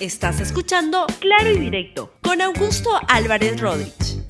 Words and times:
Estás 0.00 0.40
escuchando 0.40 1.06
Claro 1.18 1.50
y 1.50 1.58
Directo 1.58 2.12
con 2.22 2.40
Augusto 2.40 2.88
Álvarez 3.08 3.60
Rodríguez. 3.60 4.22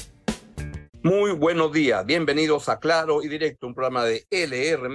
Muy 1.03 1.33
buenos 1.33 1.75
días, 1.75 2.07
bienvenidos 2.07 2.71
a 2.71 2.79
Claro 2.79 3.23
y 3.23 3.29
Directo, 3.29 3.67
un 3.67 3.75
programa 3.75 4.07
de 4.07 4.27
LR 4.31 4.89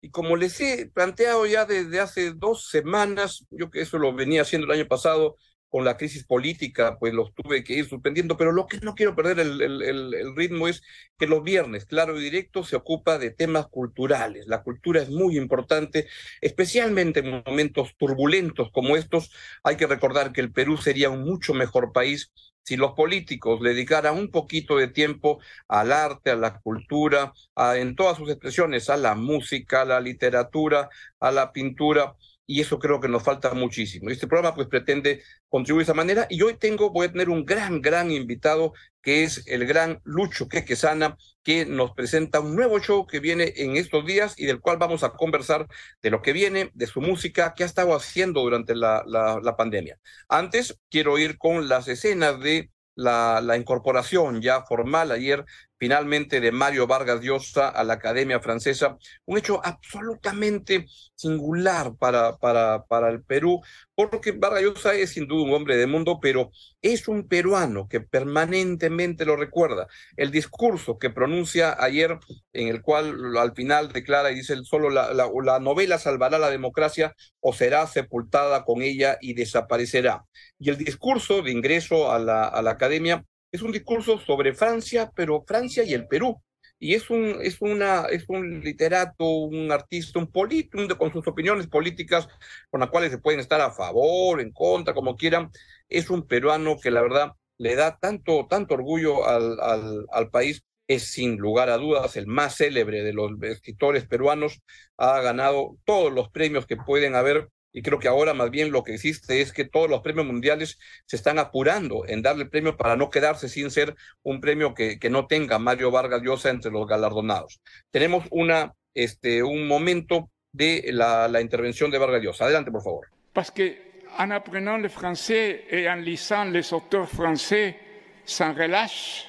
y 0.00 0.10
como 0.10 0.34
les 0.34 0.60
he 0.60 0.90
planteado 0.92 1.46
ya 1.46 1.66
desde 1.66 2.00
hace 2.00 2.32
dos 2.32 2.68
semanas, 2.68 3.46
yo 3.50 3.70
que 3.70 3.82
eso 3.82 3.96
lo 3.96 4.12
venía 4.12 4.42
haciendo 4.42 4.66
el 4.66 4.80
año 4.80 4.88
pasado, 4.88 5.36
con 5.68 5.84
la 5.84 5.96
crisis 5.96 6.24
política, 6.24 6.98
pues 6.98 7.12
los 7.12 7.34
tuve 7.34 7.62
que 7.62 7.74
ir 7.74 7.88
suspendiendo, 7.88 8.36
pero 8.36 8.52
lo 8.52 8.66
que 8.66 8.78
no 8.78 8.94
quiero 8.94 9.14
perder 9.14 9.40
el, 9.40 9.60
el, 9.60 9.82
el, 9.82 10.36
ritmo 10.36 10.68
es 10.68 10.82
que 11.18 11.26
los 11.26 11.42
viernes, 11.42 11.84
claro 11.84 12.18
y 12.18 12.24
directo, 12.24 12.64
se 12.64 12.76
ocupa 12.76 13.18
de 13.18 13.30
temas 13.30 13.66
culturales. 13.68 14.46
La 14.46 14.62
cultura 14.62 15.02
es 15.02 15.10
muy 15.10 15.36
importante, 15.36 16.08
especialmente 16.40 17.20
en 17.20 17.42
momentos 17.46 17.94
turbulentos 17.98 18.70
como 18.72 18.96
estos. 18.96 19.30
Hay 19.62 19.76
que 19.76 19.86
recordar 19.86 20.32
que 20.32 20.40
el 20.40 20.52
Perú 20.52 20.76
sería 20.78 21.10
un 21.10 21.24
mucho 21.24 21.54
mejor 21.54 21.92
país 21.92 22.32
si 22.68 22.76
los 22.76 22.92
políticos 22.92 23.60
dedicaran 23.62 24.18
un 24.18 24.30
poquito 24.30 24.76
de 24.76 24.88
tiempo 24.88 25.40
al 25.68 25.90
arte, 25.90 26.30
a 26.30 26.36
la 26.36 26.60
cultura, 26.60 27.32
a, 27.54 27.78
en 27.78 27.96
todas 27.96 28.18
sus 28.18 28.28
expresiones, 28.28 28.90
a 28.90 28.98
la 28.98 29.14
música, 29.14 29.82
a 29.82 29.84
la 29.86 30.00
literatura, 30.00 30.90
a 31.18 31.30
la 31.30 31.50
pintura, 31.52 32.14
y 32.48 32.62
eso 32.62 32.78
creo 32.78 32.98
que 32.98 33.08
nos 33.08 33.22
falta 33.22 33.52
muchísimo. 33.52 34.08
Este 34.08 34.26
programa 34.26 34.54
pues 34.54 34.68
pretende 34.68 35.22
contribuir 35.50 35.84
de 35.84 35.92
esa 35.92 35.94
manera 35.94 36.26
y 36.30 36.40
hoy 36.40 36.54
tengo, 36.54 36.90
voy 36.90 37.06
a 37.06 37.12
tener 37.12 37.28
un 37.28 37.44
gran, 37.44 37.82
gran 37.82 38.10
invitado 38.10 38.72
que 39.02 39.22
es 39.22 39.46
el 39.46 39.66
gran 39.66 40.00
Lucho 40.04 40.48
Quequesana, 40.48 41.18
que 41.42 41.66
nos 41.66 41.92
presenta 41.92 42.40
un 42.40 42.56
nuevo 42.56 42.80
show 42.80 43.06
que 43.06 43.20
viene 43.20 43.52
en 43.56 43.76
estos 43.76 44.06
días 44.06 44.34
y 44.38 44.46
del 44.46 44.60
cual 44.60 44.78
vamos 44.78 45.04
a 45.04 45.10
conversar 45.10 45.68
de 46.02 46.10
lo 46.10 46.22
que 46.22 46.32
viene, 46.32 46.70
de 46.72 46.86
su 46.86 47.02
música, 47.02 47.52
que 47.54 47.64
ha 47.64 47.66
estado 47.66 47.94
haciendo 47.94 48.40
durante 48.40 48.74
la, 48.74 49.04
la, 49.06 49.56
pandemia. 49.56 49.98
Antes 50.28 50.78
quiero 50.90 51.18
ir 51.18 51.36
con 51.36 51.68
las 51.68 51.86
escenas 51.86 52.40
de 52.40 52.70
la, 52.98 53.56
incorporación 53.56 54.42
ya 54.42 54.62
formal 54.62 55.12
ayer 55.12 55.44
finalmente 55.78 56.40
de 56.40 56.52
Mario 56.52 56.86
Vargas 56.86 57.20
Llosa 57.20 57.68
a 57.68 57.84
la 57.84 57.94
Academia 57.94 58.40
Francesa, 58.40 58.98
un 59.24 59.38
hecho 59.38 59.60
absolutamente 59.64 60.86
singular 61.14 61.94
para, 61.98 62.36
para, 62.36 62.84
para 62.84 63.10
el 63.10 63.22
Perú, 63.22 63.60
porque 63.94 64.32
Vargas 64.32 64.62
Llosa 64.62 64.94
es 64.94 65.10
sin 65.10 65.26
duda 65.26 65.44
un 65.44 65.54
hombre 65.54 65.76
de 65.76 65.86
mundo, 65.86 66.18
pero 66.20 66.50
es 66.82 67.08
un 67.08 67.26
peruano 67.26 67.88
que 67.88 68.00
permanentemente 68.00 69.24
lo 69.24 69.36
recuerda. 69.36 69.88
El 70.16 70.30
discurso 70.30 70.98
que 70.98 71.10
pronuncia 71.10 71.76
ayer, 71.82 72.18
en 72.52 72.68
el 72.68 72.82
cual 72.82 73.36
al 73.36 73.54
final 73.54 73.92
declara 73.92 74.30
y 74.30 74.36
dice, 74.36 74.56
solo 74.64 74.90
la, 74.90 75.12
la, 75.14 75.28
la 75.42 75.58
novela 75.58 75.98
salvará 75.98 76.38
la 76.38 76.50
democracia 76.50 77.14
o 77.40 77.52
será 77.52 77.86
sepultada 77.86 78.64
con 78.64 78.82
ella 78.82 79.18
y 79.20 79.34
desaparecerá. 79.34 80.24
Y 80.58 80.70
el 80.70 80.76
discurso 80.78 81.42
de 81.42 81.52
ingreso 81.52 82.10
a 82.10 82.18
la, 82.18 82.44
a 82.44 82.62
la 82.62 82.72
academia 82.72 83.24
es 83.52 83.62
un 83.62 83.72
discurso 83.72 84.18
sobre 84.18 84.54
Francia, 84.54 85.10
pero 85.14 85.42
Francia 85.46 85.82
y 85.84 85.94
el 85.94 86.06
Perú. 86.06 86.40
Y 86.80 86.94
es 86.94 87.10
un, 87.10 87.38
es 87.42 87.60
una, 87.60 88.06
es 88.06 88.24
un 88.28 88.60
literato, 88.60 89.24
un 89.24 89.72
artista, 89.72 90.18
un 90.20 90.30
político, 90.30 90.96
con 90.96 91.12
sus 91.12 91.26
opiniones 91.26 91.66
políticas, 91.66 92.28
con 92.70 92.80
las 92.80 92.90
cuales 92.90 93.10
se 93.10 93.18
pueden 93.18 93.40
estar 93.40 93.60
a 93.60 93.72
favor, 93.72 94.40
en 94.40 94.52
contra, 94.52 94.94
como 94.94 95.16
quieran. 95.16 95.50
Es 95.88 96.08
un 96.10 96.26
peruano 96.26 96.76
que 96.80 96.92
la 96.92 97.02
verdad 97.02 97.32
le 97.58 97.74
da 97.74 97.98
tanto, 97.98 98.46
tanto 98.48 98.74
orgullo 98.74 99.26
al, 99.26 99.58
al, 99.60 100.06
al 100.12 100.30
país 100.30 100.62
es 100.88 101.12
sin 101.12 101.36
lugar 101.36 101.68
a 101.68 101.76
dudas 101.76 102.16
el 102.16 102.26
más 102.26 102.56
célebre 102.56 103.02
de 103.02 103.12
los 103.12 103.30
escritores 103.42 104.06
peruanos, 104.06 104.62
ha 104.96 105.20
ganado 105.20 105.76
todos 105.84 106.12
los 106.12 106.30
premios 106.30 106.66
que 106.66 106.76
pueden 106.76 107.14
haber 107.14 107.48
y 107.72 107.82
creo 107.82 107.98
que 107.98 108.08
ahora 108.08 108.34
más 108.34 108.50
bien 108.50 108.70
lo 108.70 108.82
que 108.82 108.94
existe 108.94 109.40
es 109.40 109.52
que 109.52 109.64
todos 109.64 109.88
los 109.88 110.00
premios 110.00 110.26
mundiales 110.26 110.78
se 111.06 111.16
están 111.16 111.38
apurando 111.38 112.04
en 112.06 112.22
darle 112.22 112.44
el 112.44 112.50
premio 112.50 112.76
para 112.76 112.96
no 112.96 113.10
quedarse 113.10 113.48
sin 113.48 113.70
ser 113.70 113.94
un 114.22 114.40
premio 114.40 114.74
que, 114.74 114.98
que 114.98 115.10
no 115.10 115.26
tenga 115.26 115.58
Mario 115.58 115.90
Vargas 115.90 116.22
Llosa 116.22 116.50
entre 116.50 116.70
los 116.70 116.86
galardonados. 116.86 117.60
Tenemos 117.90 118.24
una, 118.30 118.72
este, 118.94 119.42
un 119.42 119.66
momento 119.66 120.30
de 120.52 120.90
la, 120.92 121.28
la 121.28 121.40
intervención 121.40 121.90
de 121.90 121.98
Vargas 121.98 122.22
Llosa. 122.22 122.44
Adelante, 122.44 122.70
por 122.70 122.82
favor. 122.82 123.06
Parce 123.32 123.52
que 123.52 123.88
en 124.18 124.32
apprenant 124.32 124.78
le 124.78 124.88
français 124.88 125.64
et 125.70 125.88
en 125.88 125.96
lisant 125.96 126.44
les 126.50 126.72
auteurs 126.72 127.08
français 127.08 127.76
sans 128.24 128.52
relâche, 128.54 129.26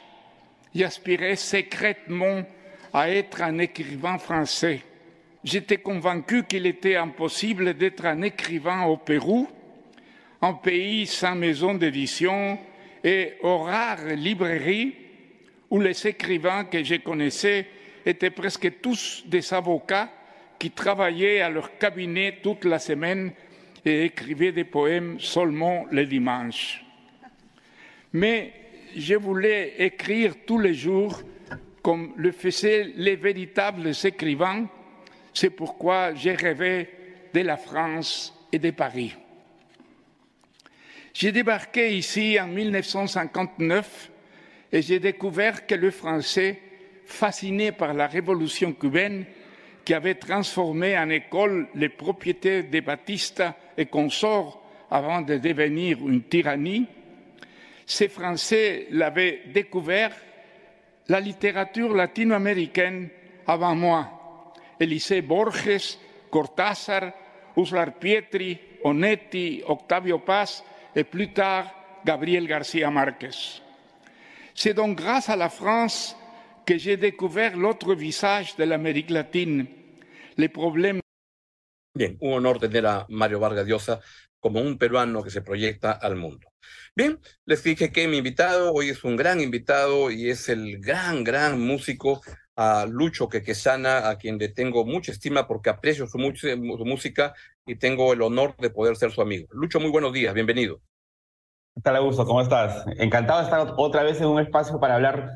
j'aspirais 0.74 1.36
secrètement 1.36 2.46
à 2.94 3.10
être 3.10 3.42
un 3.42 3.60
écrivain 3.60 4.18
français. 4.18 4.82
J'étais 5.44 5.78
convaincu 5.78 6.44
qu'il 6.44 6.66
était 6.66 6.98
impossible 6.98 7.74
d'être 7.76 8.06
un 8.06 8.22
écrivain 8.24 8.84
au 8.84 8.98
Pérou, 8.98 9.48
un 10.42 10.54
pays 10.54 11.06
sans 11.08 11.36
maison 11.36 11.74
d'édition 11.76 12.60
et 13.04 13.34
aux 13.42 13.60
rares 13.60 14.06
librairies 14.16 14.96
où 15.70 15.80
les 15.80 16.08
écrivains 16.08 16.66
que 16.66 16.84
je 16.84 16.96
connaissais 16.96 17.68
étaient 18.06 18.32
presque 18.32 18.82
tous 18.82 19.24
des 19.28 19.54
avocats 19.54 20.10
qui 20.58 20.72
travaillaient 20.72 21.40
à 21.40 21.50
leur 21.50 21.78
cabinet 21.78 22.40
toute 22.44 22.66
la 22.66 22.80
semaine 22.80 23.32
et 23.86 24.06
écrivaient 24.06 24.52
des 24.52 24.66
poèmes 24.66 25.22
seulement 25.22 25.86
le 25.90 26.06
dimanche. 26.06 26.84
Mais 28.12 28.52
je 28.94 29.16
voulais 29.16 29.76
écrire 29.78 30.34
tous 30.46 30.60
les 30.60 30.74
jours 30.74 31.22
comme 31.82 32.12
le 32.18 32.34
faisaient 32.34 32.92
les 32.98 33.16
véritables 33.16 33.92
écrivains 34.04 34.68
C'est 35.40 35.52
pourquoi 35.52 36.14
j'ai 36.16 36.34
rêvé 36.34 36.90
de 37.34 37.40
la 37.40 37.56
France 37.56 38.36
et 38.52 38.60
de 38.60 38.72
Paris. 38.72 39.16
J'ai 41.14 41.32
débarqué 41.32 41.96
ici 41.96 42.38
en 42.38 42.48
1959 42.48 44.12
et 44.74 44.82
j'ai 44.82 45.00
découvert 45.00 45.66
que 45.66 45.76
le 45.76 45.92
français, 45.92 46.60
fasciné 47.06 47.72
par 47.72 47.94
la 47.94 48.08
révolution 48.08 48.74
cubaine, 48.74 49.24
qui 49.86 49.94
avait 49.94 50.16
transformé 50.16 50.98
en 50.98 51.10
école 51.10 51.70
les 51.74 51.88
propriétés 51.88 52.64
des 52.64 52.82
Batista 52.82 53.56
et 53.78 53.86
consorts 53.86 54.62
avant 54.92 55.22
de 55.22 55.38
devenir 55.38 56.00
une 56.06 56.24
tyrannie, 56.24 56.86
ces 57.86 58.10
Français 58.10 58.88
l'avaient 58.92 59.44
découvert, 59.54 60.12
la 61.08 61.22
littérature 61.22 61.96
latino-américaine 61.96 63.08
avant 63.48 63.74
moi. 63.74 64.19
Elisée 64.80 65.22
Borges, 65.22 66.00
Cortázar, 66.30 67.14
Uslar 67.56 68.00
Pietri, 68.00 68.60
Onetti, 68.84 69.62
Octavio 69.66 70.20
Paz 70.20 70.64
et 70.96 71.04
plus 71.04 71.34
tard 71.34 71.66
Gabriel 72.06 72.48
García 72.48 72.90
Márquez. 72.90 73.62
C'est 74.54 74.74
donc 74.74 74.98
grâce 74.98 75.30
à 75.30 75.36
la 75.36 75.50
France 75.50 76.16
que 76.66 76.78
j'ai 76.78 76.98
découvert 76.98 77.58
l'autre 77.58 77.96
visage 77.96 78.56
de 78.56 78.64
l'Amérique 78.64 79.10
latine, 79.10 79.66
les 80.38 80.50
problèmes. 80.50 81.02
Bien, 81.96 82.16
un 82.22 82.34
honor 82.34 82.60
tener 82.60 82.86
a 82.86 83.06
Mario 83.10 83.40
Vargas 83.40 83.66
Llosa 83.66 84.00
como 84.40 84.62
un 84.62 84.78
peruano 84.78 85.24
que 85.24 85.30
se 85.30 85.42
proyecta 85.42 85.92
al 85.92 86.16
mundo. 86.16 86.48
Bien, 86.96 87.20
les 87.46 87.64
dije 87.64 87.92
que 87.92 88.08
mi 88.08 88.18
invitado 88.18 88.72
hoy 88.74 88.90
es 88.90 89.04
un 89.04 89.16
gran 89.16 89.42
invitado 89.42 90.12
y 90.12 90.30
es 90.30 90.50
el 90.50 90.80
gran, 90.80 91.24
gran 91.24 91.60
músico 91.60 92.22
a 92.62 92.86
Lucho 92.86 93.30
Quequesana, 93.30 94.10
a 94.10 94.18
quien 94.18 94.38
le 94.38 94.50
tengo 94.50 94.86
mucha 94.86 95.14
estima 95.14 95.48
porque 95.48 95.70
aprecio 95.70 96.08
su, 96.08 96.18
música 96.18 97.34
y 97.66 97.78
tengo 97.78 98.12
el 98.12 98.22
honor 98.22 98.54
de 98.58 98.70
poder 98.70 98.98
ser 98.98 99.12
su 99.12 99.22
amigo. 99.22 99.48
Lucho, 99.52 99.80
muy 99.80 99.92
buenos 99.92 100.12
días, 100.12 100.34
bienvenido. 100.34 100.82
¿Qué 101.74 101.82
tal, 101.82 101.96
Augusto? 101.96 102.26
¿Cómo 102.26 102.42
estás? 102.42 102.84
Encantado 102.98 103.40
de 103.40 103.46
estar 103.46 103.76
otra 103.78 104.04
vez 104.04 104.20
en 104.20 104.28
un 104.28 104.42
espacio 104.42 104.78
para 104.78 104.96
hablar 104.96 105.36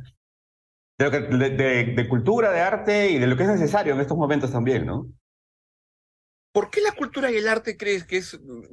de, 1.00 1.10
de, 1.10 1.84
de 1.96 2.08
cultura, 2.10 2.52
de 2.52 2.60
arte 2.60 3.12
y 3.12 3.20
de 3.20 3.28
lo 3.28 3.38
que 3.38 3.44
es 3.44 3.50
necesario 3.50 3.94
en 3.94 4.02
estos 4.02 4.18
momentos 4.18 4.52
también, 4.52 4.86
¿no? 4.86 5.08
¿Por 6.54 6.70
qué 6.70 6.82
la 6.82 6.92
cultura 6.92 7.32
y 7.32 7.38
el 7.38 7.48
arte 7.48 7.78
crees 7.78 8.06
que 8.06 8.22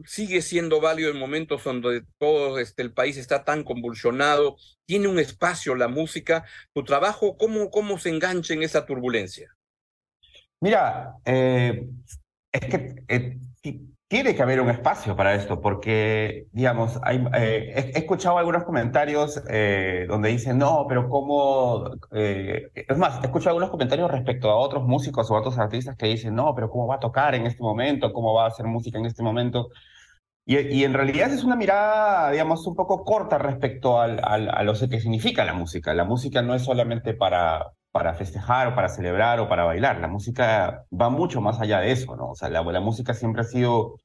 sigue 0.05 0.43
siendo 0.43 0.83
válido 0.83 1.11
en 1.11 1.19
momentos 1.19 1.65
donde 1.65 2.05
todo 2.19 2.59
este, 2.59 2.83
el 2.83 2.93
país 2.93 3.17
está 3.17 3.43
tan 3.43 3.65
convulsionado? 3.65 4.57
¿Tiene 4.85 5.09
un 5.09 5.19
espacio 5.19 5.75
la 5.75 5.89
música? 5.89 6.45
¿Tu 6.75 6.85
trabajo 6.85 7.39
cómo, 7.39 7.71
cómo 7.71 7.99
se 7.99 8.11
engancha 8.11 8.53
en 8.53 8.63
esa 8.63 8.85
turbulencia? 8.85 9.57
Mira, 10.61 11.15
eh, 11.25 11.89
es 12.53 12.61
que 12.61 13.03
eh, 13.09 13.39
tiene 14.11 14.35
que 14.35 14.43
haber 14.43 14.61
un 14.61 14.71
espacio 14.71 15.15
para 15.15 15.37
esto, 15.37 15.61
porque, 15.61 16.49
digamos, 16.51 16.99
hay, 17.05 17.25
eh, 17.33 17.93
he, 17.95 17.99
escuchado 18.01 18.39
algunos 18.39 18.65
comentarios 18.65 19.41
eh, 19.49 20.07
donde 20.09 20.31
dicen, 20.31 20.59
no, 20.59 20.87
pero 20.89 21.09
cómo... 21.09 21.93
Eh, 22.11 22.71
es 22.75 22.99
más, 22.99 23.23
he 23.23 23.27
escuchado 23.27 23.51
algunos 23.51 23.71
comentarios 23.71 24.11
respecto 24.11 24.51
a 24.51 24.57
otros 24.57 24.83
músicos 24.83 25.31
o 25.31 25.35
otros 25.37 25.59
artistas 25.59 25.97
que 25.97 26.07
dicen, 26.07 26.35
no, 26.35 26.53
pero 26.57 26.71
cómo 26.71 26.89
va 26.89 26.97
a 26.97 27.01
tocar 27.01 27.37
en 27.37 27.47
este 27.47 27.63
momento, 27.63 28.13
cómo 28.13 28.35
va 28.35 28.47
a 28.47 28.49
hacer 28.49 28.67
música 28.67 28.99
en 28.99 29.07
este 29.07 29.23
momento. 29.23 29.69
Y, 30.45 30.59
y 30.59 30.85
en 30.85 30.95
realidad 30.95 31.33
es 31.33 31.45
una 31.45 31.55
mirada, 31.55 32.33
digamos, 32.33 32.67
un 32.67 32.75
poco 32.75 33.05
corta 33.05 33.39
respecto 33.39 34.01
al, 34.01 34.21
al, 34.25 34.49
a 34.51 34.65
lo 34.65 34.73
que 34.75 35.01
significa 35.01 35.45
la 35.45 35.55
música. 35.55 35.95
La 35.95 36.05
música 36.05 36.43
no 36.43 36.57
es 36.57 36.63
solamente 36.65 37.15
para, 37.15 37.75
para 37.93 38.15
festejar 38.15 38.69
o 38.69 38.75
para 38.75 38.89
celebrar 38.89 39.41
o 39.41 39.49
para 39.49 39.65
bailar. 39.65 40.01
La 40.01 40.09
música 40.09 40.85
va 40.93 41.11
mucho 41.11 41.41
más 41.41 41.61
allá 41.61 41.81
de 41.81 41.93
eso, 41.93 42.17
¿no? 42.17 42.31
O 42.31 42.35
sea, 42.35 42.49
la, 42.49 42.63
la 42.63 42.81
música 42.81 43.15
siempre 43.15 43.43
ha 43.43 43.45
sido 43.45 43.97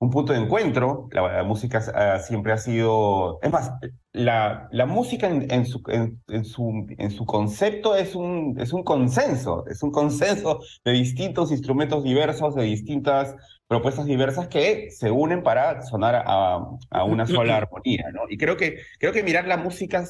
un 0.00 0.10
punto 0.10 0.32
de 0.32 0.38
encuentro. 0.38 1.08
La, 1.12 1.42
música 1.42 1.80
siempre 2.20 2.52
ha 2.52 2.58
sido, 2.58 3.38
es 3.42 3.50
más, 3.50 3.72
la, 4.12 4.68
la 4.70 4.86
música 4.86 5.28
en, 5.28 5.66
su, 5.66 5.82
en, 5.88 6.44
su, 6.44 6.86
en 6.96 7.10
su 7.10 7.24
concepto 7.26 7.96
es 7.96 8.14
un, 8.14 8.56
es 8.58 8.72
un 8.72 8.84
consenso, 8.84 9.64
es 9.66 9.82
un 9.82 9.90
consenso 9.90 10.60
de 10.84 10.92
distintos 10.92 11.50
instrumentos 11.50 12.04
diversos, 12.04 12.54
de 12.54 12.64
distintas 12.64 13.34
propuestas 13.66 14.06
diversas 14.06 14.48
que 14.48 14.90
se 14.90 15.10
unen 15.10 15.42
para 15.42 15.82
sonar 15.82 16.22
a, 16.26 16.58
a 16.90 17.04
una 17.04 17.26
sola 17.26 17.56
armonía, 17.56 18.04
¿no? 18.12 18.22
Y 18.28 18.38
creo 18.38 18.56
que, 18.56 18.78
creo 18.98 19.12
que 19.12 19.22
mirar 19.22 19.46
la 19.46 19.56
música 19.56 20.04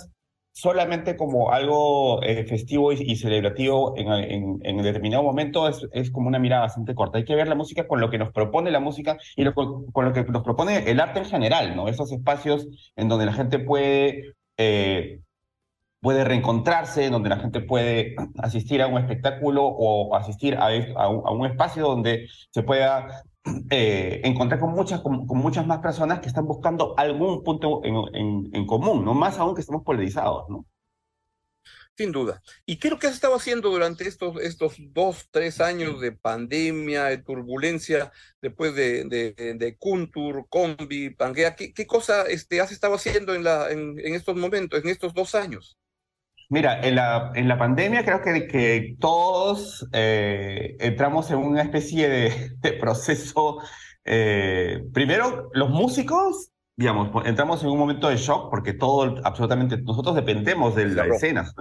solamente 0.59 1.17
como 1.17 1.53
algo 1.53 2.21
eh, 2.25 2.45
festivo 2.45 2.91
y, 2.91 3.15
celebrativo 3.15 3.95
en, 3.97 4.59
en, 4.65 4.77
determinado 4.79 5.23
momento 5.23 5.69
es, 5.69 5.87
es 5.93 6.11
como 6.11 6.27
una 6.27 6.41
mirada 6.41 6.63
bastante 6.63 6.97
corta. 6.97 7.19
Hay 7.19 7.25
que 7.25 7.37
ver 7.37 7.47
la 7.47 7.55
música 7.55 7.87
con 7.87 8.01
lo 8.01 8.11
que 8.11 8.19
nos 8.19 8.33
propone 8.33 8.73
la 8.73 8.81
música 8.81 9.19
y 9.37 9.45
con 9.53 10.05
lo 10.05 10.13
que 10.13 10.25
nos 10.25 10.43
propone 10.43 10.91
el 10.91 10.99
arte 10.99 11.21
en 11.21 11.27
general, 11.27 11.77
¿no? 11.77 11.87
Esos 11.87 12.11
espacios 12.11 12.67
en 12.97 13.09
donde 13.09 13.27
la 13.27 13.35
gente 13.35 13.61
puede, 13.61 14.35
eh, 14.57 15.21
puede 16.01 16.25
reencontrarse, 16.25 17.07
en 17.07 17.13
donde 17.13 17.29
la 17.29 17.39
gente 17.39 17.61
puede 17.61 18.15
asistir 18.39 18.83
a 18.83 18.87
un 18.87 18.99
espectáculo 18.99 19.65
o 19.65 20.15
asistir 20.17 20.57
a, 20.57 20.69
un, 21.09 21.47
espacio 21.47 21.85
donde 21.85 22.29
se 22.51 22.63
pueda 22.63 23.25
eh, 23.71 24.21
encontré 24.25 24.59
con 24.59 24.73
muchas, 24.73 25.01
con, 25.01 25.27
muchas 25.27 25.67
más 25.67 25.81
personas 25.81 26.21
que 26.21 26.29
están 26.29 26.47
buscando 26.47 26.95
algún 26.99 27.43
punto 27.43 27.81
en, 27.85 28.51
en, 28.53 28.67
común, 28.67 29.05
¿no? 29.05 29.15
Más 29.15 29.39
aún 29.39 29.55
que 29.55 29.61
estamos 29.61 29.83
polarizados, 29.85 30.49
¿no? 30.49 30.67
Sin 31.97 32.13
duda. 32.13 32.41
¿Y 32.65 32.77
qué 32.77 32.87
es 32.87 32.93
lo 32.93 32.99
que 33.01 33.09
has 33.09 33.15
estado 33.15 33.35
haciendo 33.35 33.71
durante 33.71 34.07
estos, 34.07 34.41
estos 34.41 34.77
dos, 34.79 35.29
tres 35.33 35.61
años 35.61 36.01
de 36.01 36.13
pandemia, 36.13 37.07
de 37.07 37.19
turbulencia, 37.19 38.13
después 38.41 38.73
de, 38.77 39.05
de, 39.05 39.55
de 39.55 39.77
Kuntur, 39.77 40.47
Combi, 40.49 41.11
Pangea? 41.11 41.57
¿Qué, 41.57 41.87
cosa 41.89 42.23
este, 42.23 42.61
has 42.61 42.71
estado 42.71 42.95
haciendo 42.95 43.35
en, 43.35 43.43
la, 43.43 43.73
en 43.73 44.15
estos 44.15 44.37
momentos, 44.37 44.81
en 44.81 44.91
estos 44.91 45.13
dos 45.13 45.35
años? 45.35 45.77
Mira, 46.51 46.81
en 46.81 46.95
la, 46.95 47.31
en 47.35 47.47
la 47.47 47.59
pandemia 47.59 48.05
creo 48.05 48.23
que, 48.23 48.47
que 48.47 48.97
todos 48.99 49.87
eh, 49.93 50.77
entramos 50.81 51.31
en 51.31 51.39
una 51.39 51.63
especie 51.63 52.09
de, 52.09 52.51
de 52.61 52.73
proceso. 52.73 53.59
Eh, 54.05 54.83
primero, 54.95 55.51
los 55.53 55.69
músicos, 55.69 56.51
digamos, 56.77 57.11
entramos 57.27 57.63
en 57.63 57.69
un 57.69 57.79
momento 57.79 58.09
de 58.09 58.17
shock 58.17 58.49
porque 58.49 58.73
todo, 58.73 59.17
absolutamente, 59.25 59.77
nosotros 59.79 60.15
dependemos 60.15 60.75
de 60.75 60.87
la 60.87 61.05
escena. 61.07 61.53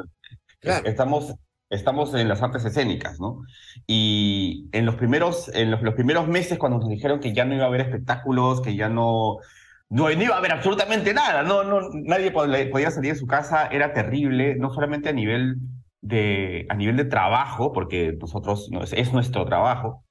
Estamos, 0.61 1.35
estamos 1.69 2.13
en 2.13 2.29
las 2.29 2.41
artes 2.41 2.63
escénicas, 2.63 3.19
¿no? 3.19 3.41
Y 3.85 4.69
en 4.71 4.85
los 4.85 4.95
primeros, 4.95 5.49
en 5.53 5.69
los, 5.71 5.81
los 5.81 5.95
primeros 5.95 6.29
meses, 6.29 6.57
cuando 6.57 6.79
nos 6.79 6.87
dijeron 6.87 7.19
que 7.19 7.33
ya 7.33 7.43
no 7.43 7.55
iba 7.55 7.65
a 7.65 7.67
haber 7.67 7.81
espectáculos, 7.81 8.61
que 8.61 8.77
ya 8.77 8.87
no 8.87 9.39
no, 9.89 10.11
iba 10.11 10.35
a 10.35 10.39
haber 10.39 10.51
absolutamente 10.51 11.13
nada, 11.13 11.43
no, 11.43 11.63
no, 11.63 11.89
nadie 11.93 12.31
podía 12.31 12.91
salir 12.91 13.13
de 13.13 13.19
su 13.19 13.25
casa, 13.25 13.67
era 13.67 13.93
terrible, 13.93 14.55
no 14.55 14.73
solamente 14.73 15.09
a 15.09 15.13
nivel 15.13 15.57
de, 16.01 16.65
a 16.69 16.75
nivel 16.75 16.97
de 16.97 17.05
trabajo, 17.05 17.71
porque 17.71 18.13
nosotros 18.19 18.69
es, 18.93 19.13
nuestro 19.13 19.45
trabajo, 19.45 20.03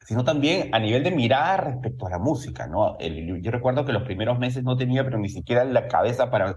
sino 0.00 0.24
también 0.24 0.74
a 0.74 0.78
nivel 0.78 1.02
de 1.02 1.10
mirar 1.10 1.64
respecto 1.64 2.06
a 2.06 2.10
la 2.10 2.18
música, 2.18 2.66
¿no? 2.66 2.96
yo 2.98 3.50
recuerdo 3.50 3.84
que 3.84 3.92
los 3.92 4.04
primeros 4.04 4.38
meses 4.38 4.62
no 4.62 4.76
tenía, 4.76 5.04
pero 5.04 5.18
ni 5.18 5.28
siquiera 5.28 5.64
la 5.64 5.88
cabeza 5.88 6.30
para 6.30 6.54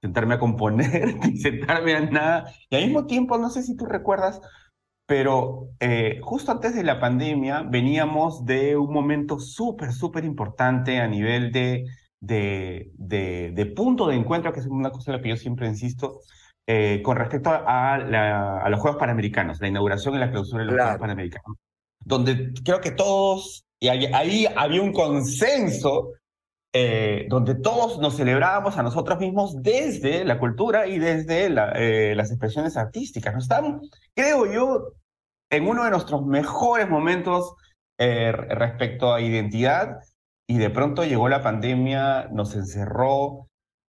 sentarme 0.00 0.34
a 0.34 0.38
componer, 0.38 1.16
ni 1.24 1.36
sentarme 1.38 1.94
a 1.94 2.00
nada, 2.00 2.52
y 2.70 2.76
al 2.76 2.84
mismo 2.84 3.06
tiempo, 3.06 3.38
no 3.38 3.50
sé 3.50 3.62
si 3.62 3.76
tú 3.76 3.86
recuerdas, 3.86 4.40
pero 5.08 5.70
eh, 5.80 6.20
justo 6.22 6.52
antes 6.52 6.74
de 6.74 6.84
la 6.84 7.00
pandemia 7.00 7.62
veníamos 7.62 8.44
de 8.44 8.76
un 8.76 8.92
momento 8.92 9.40
súper, 9.40 9.94
súper 9.94 10.22
importante 10.26 11.00
a 11.00 11.08
nivel 11.08 11.50
de, 11.50 11.86
de, 12.20 12.90
de, 12.94 13.66
punto 13.74 14.06
de 14.06 14.16
encuentro, 14.16 14.52
que 14.52 14.60
es 14.60 14.66
una 14.66 14.90
cosa 14.90 15.10
en 15.10 15.16
la 15.16 15.22
que 15.22 15.30
yo 15.30 15.36
siempre 15.38 15.66
insisto, 15.66 16.20
eh, 16.66 17.00
con 17.02 17.16
respecto 17.16 17.48
a, 17.48 17.94
a, 17.94 18.68
los 18.68 18.80
Juegos 18.80 19.00
Panamericanos, 19.00 19.58
la 19.62 19.68
inauguración 19.68 20.14
y 20.14 20.18
la 20.18 20.30
clausura 20.30 20.64
de 20.64 20.72
los 20.72 20.78
Juegos 20.78 21.00
Panamericanos, 21.00 21.56
donde 22.04 22.52
creo 22.62 22.82
que 22.82 22.90
todos, 22.90 23.64
y 23.80 23.88
ahí, 23.88 24.44
había 24.54 24.82
un 24.82 24.92
consenso 24.92 26.10
eh, 26.74 27.26
donde 27.30 27.54
todos 27.54 27.98
nos 27.98 28.16
celebrábamos 28.16 28.76
a 28.76 28.82
nosotros 28.82 29.18
mismos 29.18 29.62
desde 29.62 30.24
la 30.24 30.38
cultura 30.38 30.86
y 30.86 30.98
desde 30.98 31.48
las 31.50 32.30
expresiones 32.30 32.76
artísticas. 32.76 33.34
Estamos, 33.36 33.90
creo 34.14 34.50
yo, 34.52 34.92
en 35.50 35.66
uno 35.66 35.84
de 35.84 35.90
nuestros 35.90 36.26
mejores 36.26 36.88
momentos 36.88 37.54
eh, 37.98 38.32
respecto 38.32 39.12
a 39.12 39.20
identidad 39.20 39.98
y 40.46 40.58
de 40.58 40.70
pronto 40.70 41.04
llegó 41.04 41.28
la 41.28 41.42
pandemia, 41.42 42.28
nos 42.30 42.54
encerró, 42.54 43.48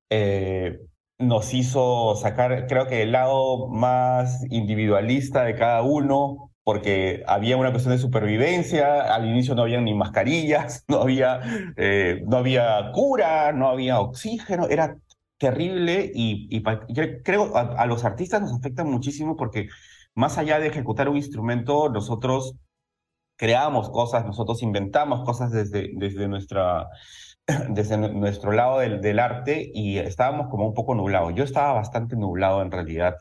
eh, 0.10 0.80
nos 1.20 1.54
hizo 1.54 2.16
sacar, 2.16 2.68
creo 2.68 2.88
que 2.88 3.04
el 3.04 3.12
lado 3.12 3.68
más 3.68 4.44
individualista 4.50 5.44
de 5.44 5.56
cada 5.56 5.82
uno, 5.82 6.52
porque 6.70 7.24
había 7.26 7.58
una 7.58 7.72
cuestión 7.72 7.96
de 7.96 8.00
supervivencia, 8.00 9.12
al 9.12 9.28
inicio 9.28 9.56
no 9.56 9.64
había 9.64 9.82
ni 9.82 9.96
mascarillas, 9.96 10.86
no 10.88 11.02
había, 11.02 11.42
eh, 11.78 12.24
no 12.28 12.38
había 12.38 12.92
cura, 12.94 13.52
no 13.54 13.70
había 13.70 14.00
oxígeno, 14.00 14.68
era 14.70 14.96
terrible 15.40 16.12
y, 16.14 16.62
creo 17.24 17.58
a, 17.58 17.62
a 17.62 17.88
los 17.88 18.06
artistas 18.06 18.42
nos 18.42 18.54
afecta 18.54 18.84
muchísimo 18.84 19.36
porque 19.36 19.68
más 20.14 20.38
allá 20.38 20.60
de 20.60 20.68
ejecutar 20.68 21.10
un 21.10 21.18
instrumento, 21.18 21.90
nosotros 21.90 22.54
creamos 23.36 23.90
cosas, 23.90 24.28
nosotros 24.28 24.62
inventamos 24.62 25.26
cosas 25.26 25.52
desde 25.52 25.92
nuestro 28.14 28.52
lado 28.52 28.78
del, 28.78 29.02
del 29.02 29.18
arte 29.18 29.72
y 29.74 29.98
estábamos 29.98 30.50
como 30.50 30.68
un 30.68 30.76
poco 30.76 30.94
nublados. 30.94 31.34
Yo 31.34 31.44
estaba 31.44 31.74
bastante 31.74 32.16
nublado 32.16 32.62
en 32.62 32.70
realidad 32.70 33.16